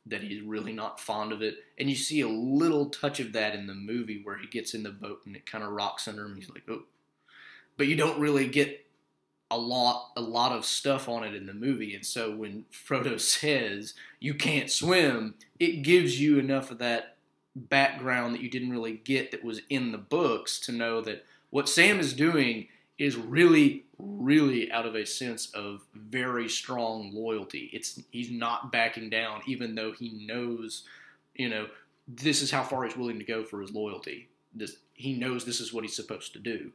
that 0.06 0.22
he's 0.22 0.40
really 0.40 0.72
not 0.72 0.98
fond 0.98 1.30
of 1.30 1.42
it. 1.42 1.56
And 1.78 1.90
you 1.90 1.96
see 1.96 2.22
a 2.22 2.28
little 2.28 2.86
touch 2.86 3.20
of 3.20 3.34
that 3.34 3.54
in 3.54 3.66
the 3.66 3.74
movie 3.74 4.22
where 4.24 4.38
he 4.38 4.46
gets 4.46 4.72
in 4.72 4.82
the 4.82 4.90
boat 4.90 5.20
and 5.26 5.36
it 5.36 5.44
kind 5.44 5.62
of 5.62 5.72
rocks 5.72 6.08
under 6.08 6.24
him. 6.24 6.36
He's 6.36 6.48
like, 6.48 6.62
oh. 6.70 6.84
But 7.76 7.86
you 7.86 7.96
don't 7.96 8.18
really 8.18 8.48
get 8.48 8.86
a 9.50 9.58
lot 9.58 10.10
a 10.16 10.20
lot 10.20 10.52
of 10.52 10.64
stuff 10.64 11.08
on 11.08 11.24
it 11.24 11.34
in 11.34 11.46
the 11.46 11.54
movie 11.54 11.94
and 11.94 12.04
so 12.04 12.34
when 12.36 12.66
Frodo 12.70 13.18
says 13.20 13.94
you 14.20 14.34
can't 14.34 14.70
swim 14.70 15.36
it 15.58 15.82
gives 15.82 16.20
you 16.20 16.38
enough 16.38 16.70
of 16.70 16.76
that 16.78 17.16
background 17.58 18.34
that 18.34 18.40
you 18.40 18.50
didn't 18.50 18.70
really 18.70 19.00
get 19.04 19.30
that 19.30 19.44
was 19.44 19.60
in 19.68 19.92
the 19.92 19.98
books 19.98 20.58
to 20.60 20.72
know 20.72 21.00
that 21.02 21.24
what 21.50 21.68
Sam 21.68 22.00
is 22.00 22.12
doing 22.12 22.68
is 22.98 23.16
really 23.16 23.84
really 23.98 24.70
out 24.70 24.86
of 24.86 24.94
a 24.94 25.04
sense 25.04 25.50
of 25.54 25.84
very 25.94 26.48
strong 26.48 27.10
loyalty. 27.12 27.68
It's 27.72 28.00
he's 28.10 28.30
not 28.30 28.70
backing 28.70 29.10
down 29.10 29.42
even 29.46 29.74
though 29.74 29.92
he 29.92 30.10
knows 30.26 30.84
you 31.34 31.48
know 31.48 31.66
this 32.06 32.42
is 32.42 32.50
how 32.50 32.62
far 32.62 32.84
he's 32.84 32.96
willing 32.96 33.18
to 33.18 33.24
go 33.24 33.44
for 33.44 33.60
his 33.60 33.72
loyalty. 33.72 34.28
This 34.54 34.76
he 34.94 35.14
knows 35.14 35.44
this 35.44 35.60
is 35.60 35.72
what 35.72 35.84
he's 35.84 35.96
supposed 35.96 36.32
to 36.34 36.38
do. 36.38 36.70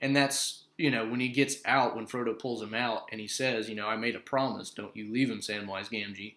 And 0.00 0.14
that's 0.14 0.64
you 0.76 0.90
know, 0.90 1.06
when 1.06 1.20
he 1.20 1.28
gets 1.28 1.56
out, 1.64 1.96
when 1.96 2.06
Frodo 2.06 2.38
pulls 2.38 2.62
him 2.62 2.74
out 2.74 3.08
and 3.10 3.20
he 3.20 3.26
says, 3.26 3.68
you 3.68 3.74
know, 3.74 3.88
I 3.88 3.96
made 3.96 4.14
a 4.14 4.20
promise, 4.20 4.70
don't 4.70 4.94
you 4.94 5.10
leave 5.10 5.30
him, 5.30 5.40
Samwise 5.40 5.90
Gamgee. 5.90 6.34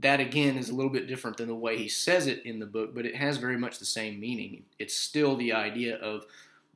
That 0.00 0.20
again 0.20 0.56
is 0.58 0.70
a 0.70 0.74
little 0.74 0.90
bit 0.90 1.06
different 1.06 1.36
than 1.36 1.48
the 1.48 1.54
way 1.54 1.76
he 1.76 1.88
says 1.88 2.26
it 2.26 2.44
in 2.44 2.58
the 2.58 2.66
book, 2.66 2.94
but 2.94 3.06
it 3.06 3.16
has 3.16 3.36
very 3.36 3.56
much 3.56 3.78
the 3.78 3.84
same 3.84 4.18
meaning. 4.18 4.64
It's 4.78 4.96
still 4.96 5.36
the 5.36 5.52
idea 5.52 5.96
of 5.96 6.26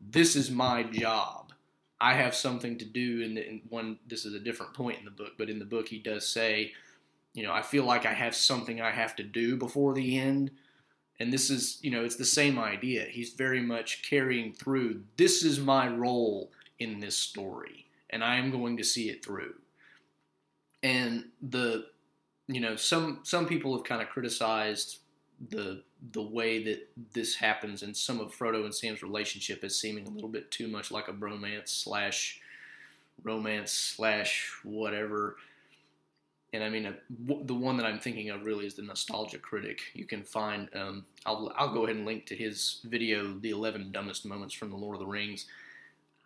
this 0.00 0.36
is 0.36 0.50
my 0.50 0.84
job. 0.84 1.52
I 2.00 2.14
have 2.14 2.34
something 2.34 2.78
to 2.78 2.84
do. 2.84 3.24
And 3.24 3.60
one, 3.68 3.98
this 4.06 4.24
is 4.24 4.34
a 4.34 4.38
different 4.38 4.74
point 4.74 5.00
in 5.00 5.04
the 5.04 5.10
book, 5.10 5.32
but 5.36 5.50
in 5.50 5.58
the 5.58 5.64
book 5.64 5.88
he 5.88 5.98
does 5.98 6.28
say, 6.28 6.72
you 7.34 7.42
know, 7.42 7.52
I 7.52 7.62
feel 7.62 7.84
like 7.84 8.06
I 8.06 8.12
have 8.12 8.34
something 8.34 8.80
I 8.80 8.90
have 8.90 9.16
to 9.16 9.22
do 9.22 9.56
before 9.56 9.94
the 9.94 10.18
end. 10.18 10.50
And 11.20 11.32
this 11.32 11.50
is, 11.50 11.78
you 11.82 11.90
know, 11.90 12.04
it's 12.04 12.16
the 12.16 12.24
same 12.24 12.58
idea. 12.58 13.04
He's 13.04 13.32
very 13.32 13.60
much 13.60 14.08
carrying 14.08 14.52
through. 14.52 15.02
This 15.16 15.42
is 15.42 15.58
my 15.58 15.88
role 15.88 16.52
in 16.78 17.00
this 17.00 17.16
story, 17.16 17.86
and 18.10 18.22
I 18.22 18.36
am 18.36 18.52
going 18.52 18.76
to 18.76 18.84
see 18.84 19.08
it 19.10 19.24
through. 19.24 19.54
And 20.82 21.24
the, 21.42 21.86
you 22.48 22.60
know, 22.60 22.76
some 22.76 23.20
some 23.22 23.46
people 23.46 23.76
have 23.76 23.84
kind 23.84 24.02
of 24.02 24.08
criticized 24.08 24.98
the 25.50 25.82
the 26.12 26.22
way 26.22 26.62
that 26.64 26.88
this 27.12 27.36
happens 27.36 27.82
and 27.82 27.96
some 27.96 28.20
of 28.20 28.34
Frodo 28.34 28.64
and 28.64 28.74
Sam's 28.74 29.02
relationship 29.02 29.62
as 29.62 29.76
seeming 29.76 30.06
a 30.06 30.10
little 30.10 30.28
bit 30.28 30.50
too 30.50 30.68
much 30.68 30.90
like 30.90 31.08
a 31.08 31.12
bromance 31.12 31.68
slash 31.68 32.40
romance 33.22 33.72
slash 33.72 34.50
whatever. 34.62 35.36
And 36.52 36.64
I 36.64 36.70
mean, 36.70 36.86
a, 36.86 36.94
w- 37.26 37.44
the 37.44 37.54
one 37.54 37.76
that 37.76 37.84
I'm 37.84 37.98
thinking 37.98 38.30
of 38.30 38.46
really 38.46 38.64
is 38.64 38.74
the 38.74 38.82
Nostalgia 38.82 39.38
Critic. 39.38 39.80
You 39.92 40.06
can 40.06 40.22
find, 40.22 40.68
um, 40.74 41.04
I'll, 41.26 41.52
I'll 41.56 41.74
go 41.74 41.84
ahead 41.84 41.96
and 41.96 42.06
link 42.06 42.24
to 42.26 42.36
his 42.36 42.80
video, 42.84 43.34
The 43.38 43.50
11 43.50 43.92
Dumbest 43.92 44.24
Moments 44.24 44.54
from 44.54 44.70
The 44.70 44.76
Lord 44.76 44.94
of 44.94 45.00
the 45.00 45.06
Rings. 45.06 45.46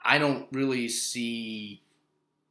I 0.05 0.19
don't 0.19 0.47
really 0.53 0.89
see 0.89 1.81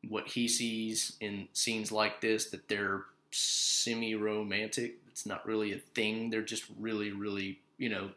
what 0.09 0.27
he 0.27 0.47
sees 0.47 1.15
in 1.21 1.47
scenes 1.53 1.91
like 1.91 2.19
this 2.19 2.49
that 2.49 2.67
they're 2.67 3.05
semi 3.31 4.15
romantic. 4.15 4.95
It's 5.09 5.25
not 5.25 5.45
really 5.45 5.73
a 5.73 5.77
thing. 5.77 6.29
They're 6.29 6.41
just 6.41 6.65
really, 6.79 7.11
really, 7.11 7.59
you 7.77 7.89
know, 7.89 8.11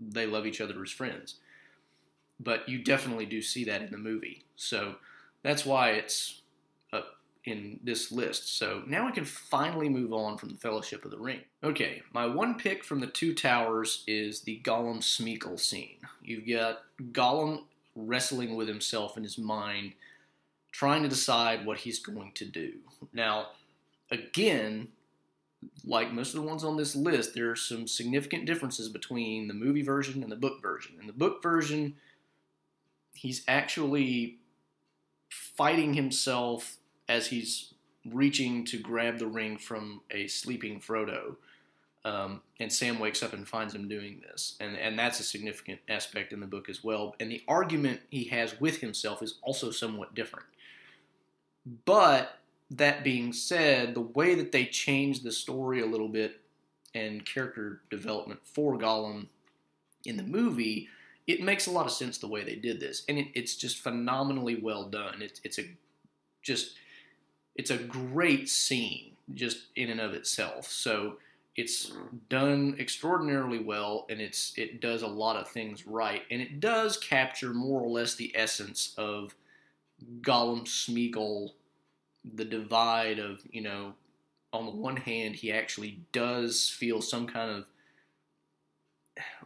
they 0.00 0.26
love 0.26 0.46
each 0.46 0.60
other 0.60 0.82
as 0.82 0.90
friends. 0.90 1.36
But 2.40 2.68
you 2.68 2.82
definitely 2.82 3.26
do 3.26 3.40
see 3.40 3.64
that 3.64 3.82
in 3.82 3.90
the 3.90 3.98
movie. 3.98 4.44
So 4.56 4.96
that's 5.42 5.64
why 5.64 5.90
it's 5.90 6.40
up 6.92 7.16
in 7.44 7.78
this 7.84 8.10
list. 8.10 8.56
So 8.56 8.82
now 8.86 9.06
we 9.06 9.12
can 9.12 9.24
finally 9.24 9.88
move 9.88 10.12
on 10.12 10.38
from 10.38 10.50
the 10.50 10.56
Fellowship 10.56 11.04
of 11.04 11.10
the 11.10 11.18
Ring. 11.18 11.40
Okay, 11.62 12.02
my 12.12 12.26
one 12.26 12.56
pick 12.56 12.84
from 12.84 13.00
the 13.00 13.06
Two 13.06 13.34
Towers 13.34 14.02
is 14.06 14.40
the 14.40 14.60
Gollum 14.64 14.98
Smeagol 14.98 15.58
scene. 15.58 15.98
You've 16.22 16.48
got 16.48 16.82
Gollum 17.12 17.64
wrestling 17.94 18.56
with 18.56 18.68
himself 18.68 19.16
in 19.16 19.22
his 19.22 19.38
mind, 19.38 19.92
trying 20.72 21.02
to 21.02 21.08
decide 21.08 21.66
what 21.66 21.78
he's 21.78 21.98
going 21.98 22.32
to 22.34 22.44
do. 22.44 22.72
Now, 23.12 23.48
again, 24.12 24.88
like 25.84 26.12
most 26.12 26.34
of 26.34 26.40
the 26.40 26.46
ones 26.46 26.62
on 26.62 26.76
this 26.76 26.94
list, 26.94 27.34
there 27.34 27.50
are 27.50 27.56
some 27.56 27.88
significant 27.88 28.44
differences 28.44 28.88
between 28.88 29.48
the 29.48 29.54
movie 29.54 29.82
version 29.82 30.22
and 30.22 30.30
the 30.30 30.36
book 30.36 30.62
version. 30.62 30.96
In 31.00 31.06
the 31.06 31.12
book 31.12 31.42
version, 31.42 31.94
he's 33.14 33.42
actually 33.48 34.38
fighting 35.30 35.94
himself 35.94 36.76
as 37.08 37.28
he's 37.28 37.74
reaching 38.04 38.64
to 38.66 38.78
grab 38.78 39.18
the 39.18 39.26
ring 39.26 39.56
from 39.56 40.02
a 40.10 40.26
sleeping 40.26 40.80
Frodo. 40.80 41.36
Um, 42.04 42.42
and 42.58 42.72
Sam 42.72 42.98
wakes 42.98 43.22
up 43.22 43.32
and 43.32 43.46
finds 43.46 43.74
him 43.74 43.88
doing 43.88 44.20
this, 44.28 44.56
and 44.58 44.76
and 44.76 44.98
that's 44.98 45.20
a 45.20 45.22
significant 45.22 45.78
aspect 45.88 46.32
in 46.32 46.40
the 46.40 46.48
book 46.48 46.68
as 46.68 46.82
well. 46.82 47.14
And 47.20 47.30
the 47.30 47.44
argument 47.46 48.00
he 48.10 48.24
has 48.24 48.60
with 48.60 48.78
himself 48.80 49.22
is 49.22 49.38
also 49.40 49.70
somewhat 49.70 50.12
different. 50.12 50.46
But 51.84 52.40
that 52.76 53.04
being 53.04 53.32
said, 53.32 53.94
the 53.94 54.00
way 54.00 54.34
that 54.34 54.52
they 54.52 54.66
changed 54.66 55.24
the 55.24 55.32
story 55.32 55.80
a 55.80 55.86
little 55.86 56.08
bit 56.08 56.40
and 56.94 57.24
character 57.24 57.82
development 57.90 58.40
for 58.44 58.78
Gollum 58.78 59.26
in 60.04 60.16
the 60.16 60.22
movie, 60.22 60.88
it 61.26 61.42
makes 61.42 61.66
a 61.66 61.70
lot 61.70 61.86
of 61.86 61.92
sense 61.92 62.18
the 62.18 62.28
way 62.28 62.42
they 62.42 62.56
did 62.56 62.80
this, 62.80 63.04
and 63.08 63.18
it, 63.18 63.28
it's 63.34 63.56
just 63.56 63.78
phenomenally 63.78 64.56
well 64.56 64.84
done. 64.84 65.22
It's 65.22 65.40
it's 65.44 65.58
a 65.58 65.64
just 66.42 66.74
it's 67.54 67.70
a 67.70 67.78
great 67.78 68.48
scene 68.48 69.12
just 69.34 69.66
in 69.76 69.90
and 69.90 70.00
of 70.00 70.14
itself. 70.14 70.66
So 70.66 71.16
it's 71.56 71.92
done 72.28 72.74
extraordinarily 72.78 73.58
well 73.58 74.06
and 74.08 74.20
it's 74.20 74.54
it 74.56 74.80
does 74.80 75.02
a 75.02 75.06
lot 75.06 75.36
of 75.36 75.46
things 75.48 75.86
right 75.86 76.22
and 76.30 76.40
it 76.40 76.60
does 76.60 76.96
capture 76.96 77.52
more 77.52 77.82
or 77.82 77.90
less 77.90 78.14
the 78.14 78.32
essence 78.34 78.94
of 78.96 79.34
Gollum 80.22 80.64
Smeagol 80.64 81.50
the 82.24 82.44
divide 82.44 83.18
of 83.18 83.40
you 83.50 83.60
know 83.60 83.94
on 84.52 84.64
the 84.66 84.70
one 84.70 84.96
hand 84.96 85.34
he 85.34 85.52
actually 85.52 86.00
does 86.12 86.68
feel 86.68 87.00
some 87.02 87.26
kind 87.26 87.50
of 87.50 87.64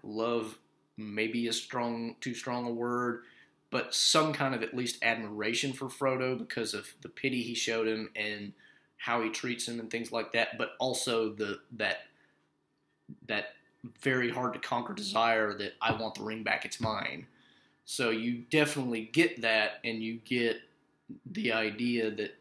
love 0.02 0.58
maybe 0.96 1.46
a 1.48 1.52
strong 1.52 2.16
too 2.20 2.34
strong 2.34 2.66
a 2.66 2.70
word 2.70 3.22
but 3.70 3.94
some 3.94 4.32
kind 4.32 4.54
of 4.54 4.62
at 4.62 4.74
least 4.74 5.02
admiration 5.02 5.72
for 5.72 5.86
Frodo 5.86 6.38
because 6.38 6.72
of 6.72 6.94
the 7.02 7.08
pity 7.08 7.42
he 7.42 7.54
showed 7.54 7.86
him 7.86 8.10
and 8.14 8.52
how 8.96 9.22
he 9.22 9.30
treats 9.30 9.66
him 9.68 9.80
and 9.80 9.90
things 9.90 10.12
like 10.12 10.32
that, 10.32 10.56
but 10.58 10.70
also 10.78 11.32
the 11.32 11.60
that 11.72 11.98
that 13.28 13.54
very 14.00 14.30
hard 14.30 14.52
to 14.52 14.58
conquer 14.58 14.94
desire 14.94 15.56
that 15.58 15.74
I 15.80 15.92
want 15.92 16.14
the 16.14 16.24
ring 16.24 16.42
back, 16.42 16.64
it's 16.64 16.80
mine. 16.80 17.26
So 17.84 18.10
you 18.10 18.44
definitely 18.50 19.10
get 19.12 19.42
that, 19.42 19.80
and 19.84 20.02
you 20.02 20.20
get 20.24 20.56
the 21.30 21.52
idea 21.52 22.10
that 22.10 22.34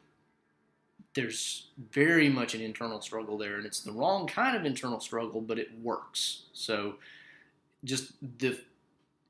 there's 1.15 1.69
very 1.91 2.29
much 2.29 2.53
an 2.53 2.61
internal 2.61 3.01
struggle 3.01 3.37
there, 3.37 3.55
and 3.55 3.65
it's 3.65 3.79
the 3.79 3.91
wrong 3.91 4.27
kind 4.27 4.55
of 4.55 4.65
internal 4.65 4.99
struggle, 4.99 5.41
but 5.41 5.57
it 5.57 5.69
works. 5.81 6.43
So 6.53 6.95
just 7.83 8.13
the 8.39 8.59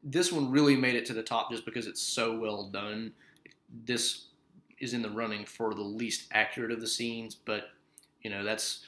this 0.03 0.31
one 0.31 0.51
really 0.51 0.75
made 0.75 0.95
it 0.95 1.05
to 1.07 1.13
the 1.13 1.23
top 1.23 1.49
just 1.49 1.65
because 1.65 1.87
it's 1.87 2.01
so 2.01 2.37
well 2.37 2.69
done. 2.69 3.13
This 3.85 4.25
is 4.79 4.93
in 4.93 5.01
the 5.01 5.09
running 5.09 5.45
for 5.45 5.73
the 5.73 5.81
least 5.81 6.27
accurate 6.31 6.71
of 6.71 6.81
the 6.81 6.87
scenes, 6.87 7.35
but 7.35 7.69
you 8.21 8.29
know 8.29 8.43
that's 8.43 8.85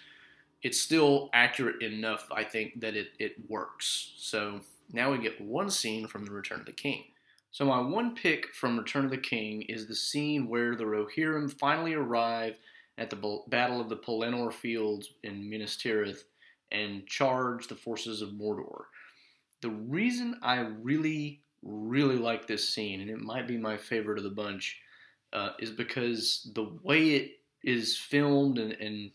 it's 0.64 0.80
still 0.80 1.30
accurate 1.34 1.84
enough, 1.84 2.28
I 2.32 2.44
think, 2.44 2.82
that 2.82 2.96
it, 2.96 3.10
it 3.20 3.36
works. 3.48 4.14
So 4.18 4.62
now 4.92 5.12
we 5.12 5.20
get 5.20 5.40
one 5.40 5.70
scene 5.70 6.08
from 6.08 6.26
The 6.26 6.32
Return 6.32 6.62
of 6.62 6.66
the 6.66 6.72
King. 6.72 7.04
So 7.52 7.64
my 7.66 7.80
one 7.80 8.16
pick 8.16 8.54
from 8.54 8.78
Return 8.78 9.06
of 9.06 9.12
the 9.12 9.18
King 9.18 9.62
is 9.64 9.88
the 9.88 9.96
scene 9.96 10.48
where 10.48 10.76
the 10.76 10.84
Rohirrim 10.84 11.52
finally 11.60 11.94
arrive 11.94 12.58
at 12.98 13.10
the 13.10 13.42
Battle 13.48 13.80
of 13.80 13.90
the 13.90 13.98
Pelennor 13.98 14.52
Fields 14.52 15.14
in 15.24 15.50
Minas 15.50 15.78
Tirith 15.78 16.24
and 16.72 17.06
charge 17.08 17.68
the 17.68 17.76
forces 17.76 18.22
of 18.22 18.30
Mordor. 18.30 18.86
The 19.62 19.70
reason 19.70 20.40
I 20.42 20.60
really, 20.60 21.42
really 21.64 22.18
like 22.18 22.48
this 22.48 22.70
scene, 22.70 23.02
and 23.02 23.10
it 23.10 23.20
might 23.20 23.48
be 23.48 23.58
my 23.58 23.78
favorite 23.78 24.18
of 24.18 24.24
the 24.24 24.30
bunch, 24.30 24.80
uh, 25.34 25.52
is 25.60 25.72
because 25.72 26.50
the 26.56 26.72
way 26.84 27.10
it 27.12 27.32
is 27.64 27.98
filmed 27.98 28.58
and, 28.60 28.74
and 28.74 29.12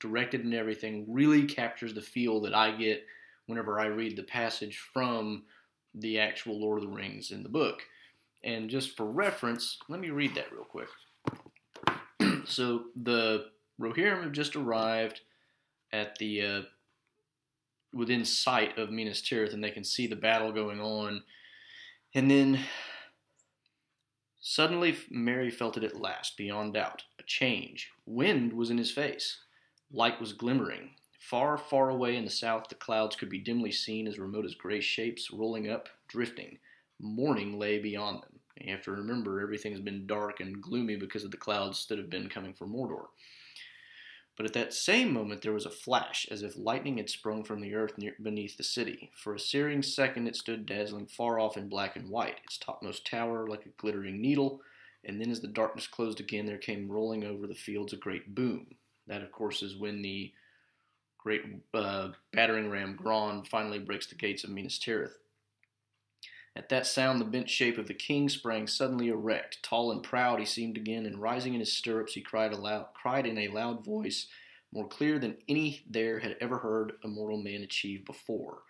directed 0.00 0.44
and 0.44 0.54
everything 0.54 1.04
really 1.08 1.44
captures 1.44 1.94
the 1.94 2.00
feel 2.00 2.40
that 2.40 2.54
I 2.54 2.72
get 2.72 3.04
whenever 3.46 3.80
I 3.80 3.86
read 3.86 4.16
the 4.16 4.22
passage 4.22 4.78
from 4.78 5.44
the 5.94 6.18
actual 6.18 6.60
Lord 6.60 6.82
of 6.82 6.88
the 6.88 6.94
Rings 6.94 7.30
in 7.30 7.42
the 7.42 7.48
book. 7.48 7.82
And 8.44 8.70
just 8.70 8.96
for 8.96 9.06
reference, 9.06 9.78
let 9.88 10.00
me 10.00 10.10
read 10.10 10.34
that 10.34 10.52
real 10.52 10.64
quick. 10.64 10.88
So 12.48 12.84
the 12.96 13.46
Rohirrim 13.80 14.22
have 14.22 14.32
just 14.32 14.56
arrived 14.56 15.20
at 15.92 16.16
the 16.16 16.42
uh, 16.42 16.62
within 17.92 18.24
sight 18.24 18.78
of 18.78 18.90
Minas 18.90 19.22
Tirith, 19.22 19.52
and 19.52 19.62
they 19.62 19.70
can 19.70 19.84
see 19.84 20.06
the 20.06 20.16
battle 20.16 20.52
going 20.52 20.80
on. 20.80 21.22
And 22.14 22.30
then 22.30 22.60
suddenly, 24.40 24.96
Merry 25.10 25.50
felt 25.50 25.76
it 25.76 25.84
at 25.84 26.00
last, 26.00 26.36
beyond 26.36 26.74
doubt. 26.74 27.02
A 27.18 27.22
change. 27.22 27.90
Wind 28.06 28.52
was 28.52 28.70
in 28.70 28.78
his 28.78 28.90
face. 28.90 29.38
Light 29.92 30.20
was 30.20 30.32
glimmering. 30.32 30.90
Far, 31.18 31.58
far 31.58 31.90
away 31.90 32.16
in 32.16 32.24
the 32.24 32.30
south, 32.30 32.68
the 32.68 32.74
clouds 32.74 33.16
could 33.16 33.28
be 33.28 33.38
dimly 33.38 33.72
seen 33.72 34.06
as 34.06 34.18
remote 34.18 34.46
as 34.46 34.54
gray 34.54 34.80
shapes 34.80 35.30
rolling 35.30 35.68
up, 35.68 35.88
drifting. 36.08 36.58
Morning 36.98 37.58
lay 37.58 37.78
beyond 37.78 38.22
them. 38.22 38.37
You 38.60 38.72
have 38.72 38.82
to 38.84 38.92
remember 38.92 39.40
everything's 39.40 39.80
been 39.80 40.06
dark 40.06 40.40
and 40.40 40.60
gloomy 40.60 40.96
because 40.96 41.24
of 41.24 41.30
the 41.30 41.36
clouds 41.36 41.86
that 41.86 41.98
have 41.98 42.10
been 42.10 42.28
coming 42.28 42.54
from 42.54 42.72
Mordor. 42.72 43.06
But 44.36 44.46
at 44.46 44.52
that 44.52 44.72
same 44.72 45.12
moment 45.12 45.42
there 45.42 45.52
was 45.52 45.66
a 45.66 45.70
flash, 45.70 46.26
as 46.30 46.42
if 46.42 46.56
lightning 46.56 46.98
had 46.98 47.10
sprung 47.10 47.42
from 47.42 47.60
the 47.60 47.74
earth 47.74 47.98
near, 47.98 48.14
beneath 48.22 48.56
the 48.56 48.62
city. 48.62 49.10
For 49.16 49.34
a 49.34 49.40
searing 49.40 49.82
second 49.82 50.28
it 50.28 50.36
stood 50.36 50.64
dazzling 50.64 51.06
far 51.06 51.40
off 51.40 51.56
in 51.56 51.68
black 51.68 51.96
and 51.96 52.08
white, 52.08 52.38
its 52.44 52.56
topmost 52.56 53.04
tower 53.04 53.48
like 53.48 53.66
a 53.66 53.80
glittering 53.80 54.20
needle, 54.20 54.60
and 55.04 55.20
then 55.20 55.30
as 55.30 55.40
the 55.40 55.48
darkness 55.48 55.88
closed 55.88 56.20
again 56.20 56.46
there 56.46 56.58
came 56.58 56.90
rolling 56.90 57.24
over 57.24 57.48
the 57.48 57.54
fields 57.54 57.92
a 57.92 57.96
great 57.96 58.34
boom. 58.34 58.76
That, 59.08 59.22
of 59.22 59.32
course, 59.32 59.62
is 59.62 59.76
when 59.76 60.02
the 60.02 60.32
great 61.18 61.42
uh, 61.74 62.10
battering 62.32 62.70
ram 62.70 62.94
Grond 62.94 63.48
finally 63.48 63.80
breaks 63.80 64.06
the 64.06 64.14
gates 64.14 64.44
of 64.44 64.50
Minas 64.50 64.78
Tirith. 64.78 65.18
At 66.58 66.70
that 66.70 66.88
sound, 66.88 67.20
the 67.20 67.24
bent 67.24 67.48
shape 67.48 67.78
of 67.78 67.86
the 67.86 67.94
king 67.94 68.28
sprang 68.28 68.66
suddenly 68.66 69.06
erect. 69.06 69.62
Tall 69.62 69.92
and 69.92 70.02
proud 70.02 70.40
he 70.40 70.44
seemed 70.44 70.76
again, 70.76 71.06
and 71.06 71.22
rising 71.22 71.54
in 71.54 71.60
his 71.60 71.72
stirrups, 71.72 72.14
he 72.14 72.20
cried 72.20 72.52
aloud, 72.52 72.88
cried 72.94 73.26
in 73.26 73.38
a 73.38 73.46
loud 73.46 73.84
voice, 73.84 74.26
more 74.72 74.88
clear 74.88 75.20
than 75.20 75.36
any 75.48 75.84
there 75.88 76.18
had 76.18 76.36
ever 76.40 76.58
heard 76.58 76.94
a 77.04 77.08
mortal 77.08 77.40
man 77.40 77.62
achieve 77.62 78.04
before. 78.04 78.62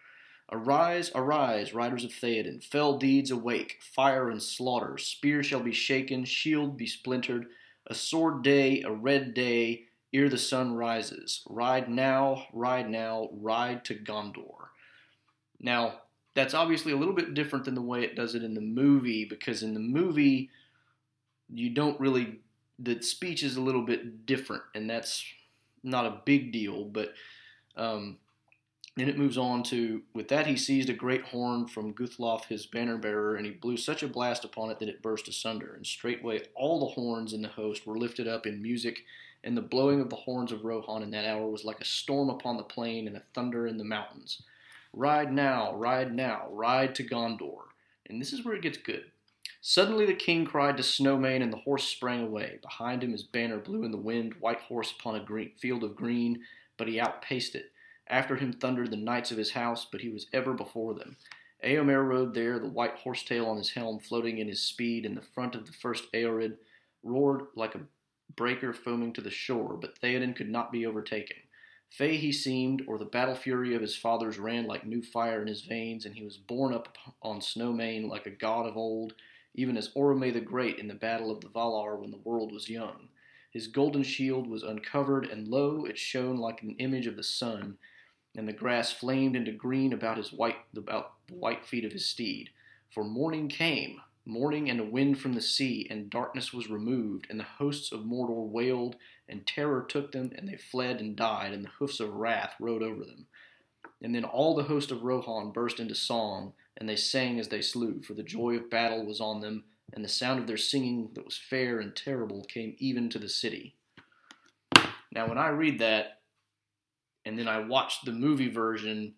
Arise, 0.53 1.11
arise, 1.15 1.73
riders 1.73 2.05
of 2.05 2.11
Theoden, 2.11 2.63
fell 2.63 2.99
deeds 2.99 3.31
awake, 3.31 3.79
fire 3.81 4.29
and 4.29 4.43
slaughter, 4.43 4.99
spear 4.99 5.43
shall 5.43 5.61
be 5.61 5.73
shaken, 5.73 6.27
shield 6.27 6.77
be 6.77 6.87
splintered, 6.87 7.47
a 7.87 7.95
sword 7.95 8.43
day, 8.43 8.83
a 8.83 8.93
red 8.93 9.33
day, 9.33 9.87
ere 10.13 10.29
the 10.29 10.37
sun 10.37 10.75
rises. 10.75 11.43
Ride 11.49 11.89
now, 11.89 12.49
ride 12.53 12.91
now, 12.91 13.31
ride 13.33 13.87
to 13.87 13.95
Gondor. 13.95 14.69
Now, 15.59 16.03
that's 16.39 16.55
obviously 16.55 16.93
a 16.93 16.97
little 16.97 17.15
bit 17.15 17.35
different 17.35 17.65
than 17.65 17.75
the 17.75 17.83
way 17.83 18.05
it 18.05 18.15
does 18.15 18.37
it 18.37 18.45
in 18.45 18.55
the 18.55 18.61
movie 18.61 19.25
because 19.25 19.65
in 19.65 19.75
the 19.75 19.81
movie 19.81 20.49
you 21.53 21.69
don't 21.69 21.99
really 21.99 22.39
the 22.79 23.03
speech 23.03 23.43
is 23.43 23.57
a 23.57 23.61
little 23.61 23.85
bit 23.85 24.25
different 24.25 24.63
and 24.73 24.89
that's 24.89 25.25
not 25.83 26.07
a 26.07 26.23
big 26.25 26.53
deal 26.53 26.85
but 26.85 27.13
um, 27.77 28.19
then 28.97 29.09
it 29.09 29.19
moves 29.19 29.37
on 29.37 29.65
to 29.65 30.03
with 30.15 30.29
that 30.29 30.47
he 30.47 30.57
seized 30.57 30.89
a 30.89 30.95
great 30.95 31.25
horn 31.25 31.67
from 31.67 31.93
Guthlaf 31.93 32.45
his 32.45 32.67
banner 32.67 32.99
bearer 32.99 33.35
and 33.35 33.45
he 33.45 33.51
blew 33.51 33.77
such 33.77 34.05
a 34.05 34.09
blast 34.09 34.45
upon 34.45 34.71
it 34.71 34.79
that 34.79 34.89
it 34.89 35.03
burst 35.03 35.27
asunder 35.27 35.75
and 35.75 35.85
straightway 35.85 36.41
all 36.55 36.79
the 36.79 36.95
horns 36.95 37.33
in 37.33 37.43
the 37.43 37.49
host 37.49 37.85
were 37.85 37.99
lifted 37.99 38.29
up 38.29 38.47
in 38.47 38.63
music 38.63 39.01
and 39.43 39.57
the 39.57 39.63
blowing 39.63 40.01
of 40.01 40.09
the 40.09 40.17
horns 40.17 40.53
of 40.53 40.65
Rohan 40.65 41.03
in 41.03 41.11
that 41.11 41.25
hour 41.25 41.49
was 41.49 41.65
like 41.65 41.81
a 41.81 41.85
storm 41.85 42.31
upon 42.31 42.57
the 42.57 42.63
plain 42.63 43.09
and 43.09 43.17
a 43.17 43.23
thunder 43.35 43.67
in 43.67 43.77
the 43.77 43.85
mountains 43.85 44.41
Ride 44.93 45.33
now, 45.33 45.75
ride 45.75 46.15
now, 46.15 46.49
ride 46.51 46.95
to 46.97 47.05
Gondor. 47.05 47.65
And 48.09 48.21
this 48.21 48.33
is 48.33 48.45
where 48.45 48.55
it 48.55 48.63
gets 48.63 48.79
good. 48.79 49.05
Suddenly 49.61 50.07
the 50.07 50.15
king 50.15 50.45
cried 50.45 50.77
to 50.77 50.83
Snowmane, 50.83 51.43
and 51.43 51.53
the 51.53 51.59
horse 51.59 51.85
sprang 51.85 52.23
away. 52.23 52.59
Behind 52.63 53.03
him 53.03 53.13
his 53.13 53.23
banner 53.23 53.59
blew 53.59 53.85
in 53.85 53.91
the 53.91 53.99
wind, 53.99 54.35
white 54.41 54.61
horse 54.61 54.93
upon 54.93 55.17
a 55.17 55.25
green, 55.25 55.53
field 55.57 55.85
of 55.85 55.97
green, 55.97 56.43
but 56.77 56.89
he 56.89 57.01
outpaced 57.01 57.55
it. 57.55 57.73
After 58.07 58.37
him 58.37 58.53
thundered 58.53 58.91
the 58.91 58.97
knights 58.97 59.31
of 59.31 59.39
his 59.39 59.51
house, 59.51 59.87
but 59.91 60.01
he 60.01 60.09
was 60.09 60.27
ever 60.33 60.55
before 60.55 60.95
them. 60.95 61.17
Eomer 61.65 62.07
rode 62.07 62.35
there, 62.35 62.59
the 62.59 62.69
white 62.69 62.95
horsetail 62.95 63.47
on 63.47 63.59
his 63.59 63.73
helm 63.73 63.99
floating 63.99 64.39
in 64.39 64.49
his 64.49 64.63
speed, 64.63 65.05
and 65.05 65.17
the 65.17 65.23
front 65.23 65.55
of 65.55 65.67
the 65.67 65.73
first 65.73 66.11
Eored 66.13 66.57
roared 67.03 67.43
like 67.57 67.75
a 67.75 67.81
breaker 68.37 68.73
foaming 68.73 69.13
to 69.15 69.21
the 69.21 69.31
shore, 69.31 69.77
but 69.77 69.99
Theoden 70.01 70.37
could 70.37 70.49
not 70.49 70.71
be 70.71 70.87
overtaken. 70.87 71.37
Fey 71.91 72.17
he 72.17 72.33
seemed, 72.33 72.85
or 72.87 72.99
the 72.99 73.05
battle 73.05 73.35
fury 73.35 73.75
of 73.75 73.81
his 73.81 73.97
fathers 73.97 74.39
ran 74.39 74.67
like 74.67 74.87
new 74.87 75.03
fire 75.03 75.41
in 75.41 75.49
his 75.49 75.63
veins, 75.63 76.05
and 76.05 76.15
he 76.15 76.23
was 76.23 76.37
borne 76.37 76.75
up 76.75 76.97
on 77.23 77.41
Snowmane 77.41 78.09
like 78.09 78.27
a 78.27 78.31
god 78.31 78.67
of 78.67 78.77
old, 78.77 79.15
even 79.55 79.77
as 79.77 79.89
Orome 79.95 80.33
the 80.33 80.41
Great 80.41 80.79
in 80.79 80.87
the 80.87 80.95
battle 80.95 81.31
of 81.31 81.41
the 81.41 81.49
Valar 81.49 81.99
when 81.99 82.11
the 82.11 82.19
world 82.19 82.53
was 82.53 82.69
young. 82.69 83.09
His 83.51 83.67
golden 83.67 84.03
shield 84.03 84.47
was 84.47 84.63
uncovered, 84.63 85.27
and 85.27 85.49
lo, 85.49 85.85
it 85.87 85.99
shone 85.99 86.37
like 86.37 86.63
an 86.63 86.77
image 86.79 87.07
of 87.07 87.17
the 87.17 87.23
sun, 87.23 87.79
and 88.37 88.47
the 88.47 88.53
grass 88.53 88.93
flamed 88.93 89.35
into 89.35 89.53
green 89.53 89.93
about 89.93 90.19
his 90.19 90.33
white 90.33 90.59
about 90.77 91.15
the 91.27 91.35
white 91.35 91.65
feet 91.65 91.85
of 91.85 91.93
his 91.93 92.07
steed. 92.07 92.51
For 92.91 93.03
morning 93.03 93.49
came, 93.49 94.01
morning 94.29 94.69
and 94.69 94.79
a 94.79 94.85
wind 94.85 95.19
from 95.19 95.33
the 95.33 95.41
sea, 95.41 95.87
and 95.91 96.11
darkness 96.11 96.53
was 96.53 96.69
removed, 96.69 97.27
and 97.31 97.41
the 97.41 97.45
hosts 97.45 97.91
of 97.91 98.01
Mordor 98.01 98.47
wailed, 98.47 98.97
and 99.29 99.47
terror 99.47 99.85
took 99.89 100.13
them, 100.13 100.31
and 100.37 100.47
they 100.47 100.57
fled 100.57 101.01
and 101.01 101.17
died, 101.17 101.53
and 101.53 101.65
the 101.65 101.71
hoofs 101.79 101.99
of 101.99 102.13
wrath 102.13 102.55
rode 102.61 102.83
over 102.83 103.05
them. 103.05 103.27
And 104.03 104.15
then 104.15 104.25
all 104.25 104.55
the 104.55 104.65
host 104.65 104.91
of 104.91 105.03
Rohan 105.03 105.51
burst 105.51 105.81
into 105.81 105.95
song, 105.95 106.53
and 106.77 106.89
they 106.89 106.95
sang 106.95 107.41
as 107.41 107.49
they 107.49 107.63
slew, 107.63 108.03
for 108.03 108.15
the 108.15 108.23
joy 108.23 108.57
of 108.57 108.71
battle 108.71 109.05
was 109.05 109.21
on 109.21 109.41
them, 109.41 109.65
and 109.93 110.05
the 110.05 110.09
sound 110.09 110.39
of 110.39 110.47
their 110.47 110.59
singing 110.59 111.11
that 111.15 111.25
was 111.25 111.39
fair 111.39 111.81
and 111.81 111.97
terrible 111.97 112.45
came 112.45 112.77
even 112.79 113.09
to 113.09 113.19
the 113.19 113.29
city. 113.29 113.77
Now, 115.11 115.27
when 115.27 115.39
I 115.39 115.49
read 115.49 115.79
that, 115.79 116.21
and 117.25 117.39
then 117.39 117.49
I 117.49 117.61
watch 117.61 118.03
the 118.05 118.13
movie 118.13 118.51
version, 118.51 119.15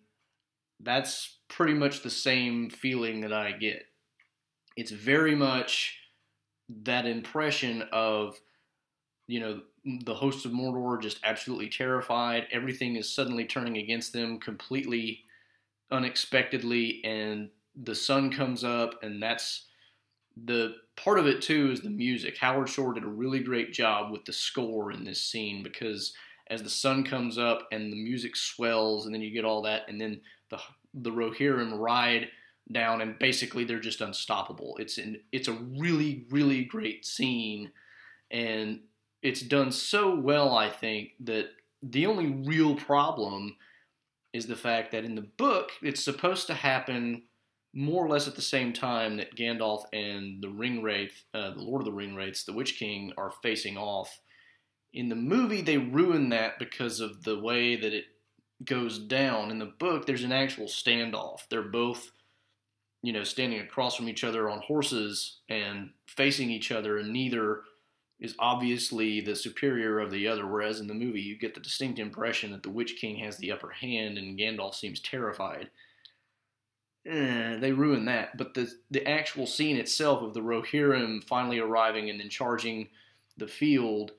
that's 0.79 1.37
pretty 1.49 1.73
much 1.73 2.01
the 2.01 2.09
same 2.09 2.69
feeling 2.69 3.21
that 3.21 3.33
I 3.33 3.51
get 3.51 3.90
it's 4.81 4.89
very 4.89 5.35
much 5.35 5.95
that 6.83 7.05
impression 7.05 7.83
of 7.91 8.41
you 9.27 9.39
know 9.39 9.61
the 10.05 10.15
hosts 10.15 10.43
of 10.43 10.51
Mordor 10.51 10.99
just 10.99 11.19
absolutely 11.23 11.69
terrified. 11.69 12.47
Everything 12.51 12.95
is 12.95 13.13
suddenly 13.13 13.45
turning 13.45 13.77
against 13.77 14.11
them 14.11 14.39
completely 14.39 15.23
unexpectedly, 15.91 16.99
and 17.03 17.49
the 17.75 17.93
sun 17.93 18.31
comes 18.31 18.63
up, 18.63 19.03
and 19.03 19.21
that's 19.21 19.67
the 20.45 20.73
part 20.95 21.19
of 21.19 21.27
it 21.27 21.43
too 21.43 21.69
is 21.71 21.81
the 21.81 21.89
music. 21.91 22.37
Howard 22.39 22.67
Shore 22.67 22.93
did 22.93 23.03
a 23.03 23.07
really 23.07 23.41
great 23.41 23.73
job 23.73 24.11
with 24.11 24.25
the 24.25 24.33
score 24.33 24.91
in 24.91 25.03
this 25.03 25.21
scene 25.21 25.61
because 25.61 26.11
as 26.47 26.63
the 26.63 26.69
sun 26.71 27.03
comes 27.03 27.37
up 27.37 27.67
and 27.71 27.93
the 27.93 28.03
music 28.03 28.35
swells, 28.35 29.05
and 29.05 29.13
then 29.13 29.21
you 29.21 29.29
get 29.29 29.45
all 29.45 29.61
that, 29.61 29.83
and 29.87 30.01
then 30.01 30.21
the 30.49 30.57
the 30.95 31.11
Rohirrim 31.11 31.77
ride 31.77 32.29
down, 32.71 33.01
and 33.01 33.17
basically 33.19 33.63
they're 33.63 33.79
just 33.79 34.01
unstoppable. 34.01 34.77
It's 34.79 34.97
an 34.97 35.21
it's 35.31 35.47
a 35.47 35.53
really 35.53 36.25
really 36.29 36.63
great 36.63 37.05
scene, 37.05 37.71
and 38.29 38.81
it's 39.21 39.41
done 39.41 39.71
so 39.71 40.15
well. 40.15 40.55
I 40.55 40.69
think 40.69 41.11
that 41.21 41.47
the 41.83 42.05
only 42.05 42.27
real 42.27 42.75
problem 42.75 43.55
is 44.33 44.47
the 44.47 44.55
fact 44.55 44.91
that 44.91 45.03
in 45.03 45.15
the 45.15 45.21
book 45.21 45.71
it's 45.81 46.03
supposed 46.03 46.47
to 46.47 46.53
happen 46.53 47.23
more 47.73 48.05
or 48.05 48.09
less 48.09 48.27
at 48.27 48.35
the 48.35 48.41
same 48.41 48.73
time 48.73 49.17
that 49.17 49.35
Gandalf 49.35 49.83
and 49.93 50.41
the 50.41 50.49
Ring 50.49 50.83
Wraith, 50.83 51.23
uh, 51.33 51.51
the 51.51 51.61
Lord 51.61 51.81
of 51.81 51.85
the 51.85 51.93
Ring 51.93 52.15
Wraiths, 52.15 52.43
the 52.43 52.53
Witch 52.53 52.77
King, 52.77 53.13
are 53.17 53.31
facing 53.41 53.77
off. 53.77 54.19
In 54.93 55.07
the 55.07 55.15
movie, 55.15 55.61
they 55.61 55.77
ruin 55.77 56.29
that 56.29 56.59
because 56.59 56.99
of 56.99 57.23
the 57.23 57.39
way 57.39 57.77
that 57.77 57.93
it 57.93 58.05
goes 58.65 58.99
down. 58.99 59.51
In 59.51 59.59
the 59.59 59.65
book, 59.65 60.05
there's 60.05 60.23
an 60.23 60.33
actual 60.33 60.65
standoff. 60.65 61.47
They're 61.49 61.61
both 61.61 62.11
you 63.01 63.13
know, 63.13 63.23
standing 63.23 63.59
across 63.59 63.95
from 63.95 64.09
each 64.09 64.23
other 64.23 64.49
on 64.49 64.59
horses 64.59 65.39
and 65.49 65.89
facing 66.05 66.49
each 66.49 66.71
other, 66.71 66.97
and 66.97 67.11
neither 67.11 67.61
is 68.19 68.35
obviously 68.37 69.19
the 69.19 69.35
superior 69.35 69.99
of 69.99 70.11
the 70.11 70.27
other. 70.27 70.45
Whereas 70.45 70.79
in 70.79 70.87
the 70.87 70.93
movie, 70.93 71.21
you 71.21 71.37
get 71.37 71.55
the 71.55 71.59
distinct 71.59 71.97
impression 71.97 72.51
that 72.51 72.61
the 72.61 72.69
Witch 72.69 72.97
King 73.01 73.17
has 73.17 73.37
the 73.37 73.51
upper 73.51 73.71
hand 73.71 74.17
and 74.17 74.37
Gandalf 74.37 74.75
seems 74.75 74.99
terrified. 74.99 75.71
Eh, 77.07 77.57
they 77.57 77.71
ruin 77.71 78.05
that. 78.05 78.37
But 78.37 78.53
the 78.53 78.71
the 78.91 79.07
actual 79.07 79.47
scene 79.47 79.77
itself 79.77 80.21
of 80.21 80.35
the 80.35 80.41
Rohirrim 80.41 81.23
finally 81.23 81.57
arriving 81.57 82.11
and 82.11 82.19
then 82.19 82.29
charging 82.29 82.89
the 83.37 83.47
field, 83.47 84.11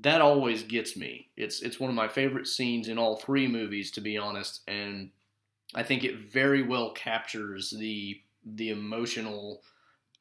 that 0.00 0.22
always 0.22 0.62
gets 0.62 0.96
me. 0.96 1.28
It's 1.36 1.60
it's 1.60 1.78
one 1.78 1.90
of 1.90 1.96
my 1.96 2.08
favorite 2.08 2.46
scenes 2.46 2.88
in 2.88 2.96
all 2.96 3.16
three 3.16 3.46
movies, 3.46 3.90
to 3.92 4.00
be 4.00 4.16
honest, 4.16 4.62
and 4.66 5.10
I 5.74 5.82
think 5.82 6.04
it 6.04 6.30
very 6.30 6.62
well 6.62 6.92
captures 6.92 7.70
the 7.70 8.20
the 8.44 8.70
emotional 8.70 9.62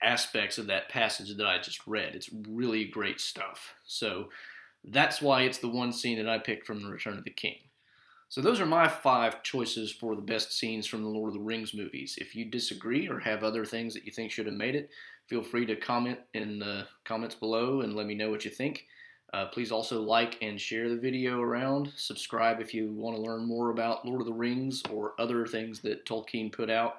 aspects 0.04 0.58
of 0.58 0.68
that 0.68 0.90
passage 0.90 1.36
that 1.36 1.46
I 1.46 1.60
just 1.60 1.86
read. 1.88 2.16
It's 2.16 2.30
really 2.48 2.86
great 2.86 3.20
stuff. 3.20 3.74
So 3.86 4.30
that's 4.84 5.22
why 5.22 5.44
it's 5.44 5.60
the 5.60 5.68
one 5.68 5.92
scene 5.92 6.18
that 6.18 6.30
I 6.30 6.38
picked 6.40 6.66
from 6.66 6.82
The 6.82 6.90
Return 6.90 7.18
of 7.18 7.24
the 7.24 7.32
King. 7.32 7.58
So 8.30 8.42
those 8.42 8.62
are 8.62 8.66
my 8.66 8.88
five 8.88 9.44
choices 9.44 9.92
for 9.92 10.16
the 10.16 10.22
best 10.22 10.58
scenes 10.58 10.88
from 10.88 11.04
the 11.04 11.10
Lord 11.10 11.30
of 11.30 11.34
the 11.34 11.44
Rings 11.44 11.74
movies. 11.74 12.18
If 12.20 12.36
you 12.36 12.46
disagree 12.46 13.10
or 13.10 13.20
have 13.20 13.44
other 13.44 13.66
things 13.66 13.94
that 13.94 14.06
you 14.06 14.12
think 14.12 14.32
should 14.32 14.46
have 14.46 14.56
made 14.56 14.76
it, 14.76 14.90
feel 15.28 15.44
free 15.44 15.66
to 15.66 15.76
comment 15.76 16.20
in 16.34 16.58
the 16.58 16.88
comments 17.04 17.36
below 17.36 17.82
and 17.82 17.94
let 17.96 18.06
me 18.06 18.16
know 18.16 18.30
what 18.30 18.46
you 18.46 18.52
think. 18.52 18.86
Uh, 19.34 19.46
please 19.46 19.72
also 19.72 20.02
like 20.02 20.38
and 20.42 20.60
share 20.60 20.90
the 20.90 20.98
video 20.98 21.40
around. 21.40 21.92
Subscribe 21.96 22.60
if 22.60 22.74
you 22.74 22.92
want 22.92 23.16
to 23.16 23.22
learn 23.22 23.46
more 23.46 23.70
about 23.70 24.06
Lord 24.06 24.20
of 24.20 24.28
the 24.28 24.34
Rings 24.34 24.84
or 24.92 25.14
other 25.20 25.46
things 25.46 25.80
that 25.82 26.06
Tolkien 26.06 26.52
put 26.52 26.70
out. 26.70 26.96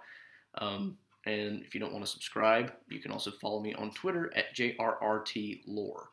Um, 0.57 0.97
and 1.27 1.63
if 1.63 1.75
you 1.75 1.81
don't 1.81 1.93
want 1.93 2.05
to 2.05 2.11
subscribe, 2.11 2.73
you 2.89 3.01
can 3.01 3.13
also 3.13 3.31
follow 3.31 3.61
me 3.61 3.75
on 3.75 3.91
Twitter 3.91 4.33
at 4.35 4.55
JRRTLore. 4.57 6.05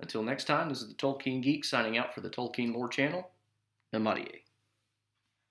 Until 0.00 0.22
next 0.22 0.44
time, 0.44 0.68
this 0.68 0.82
is 0.82 0.88
the 0.88 0.94
Tolkien 0.94 1.42
Geek 1.42 1.64
signing 1.64 1.96
out 1.98 2.14
for 2.14 2.20
the 2.22 2.30
Tolkien 2.30 2.74
Lore 2.74 2.88
channel. 2.88 3.30
Namárië. 3.94 4.45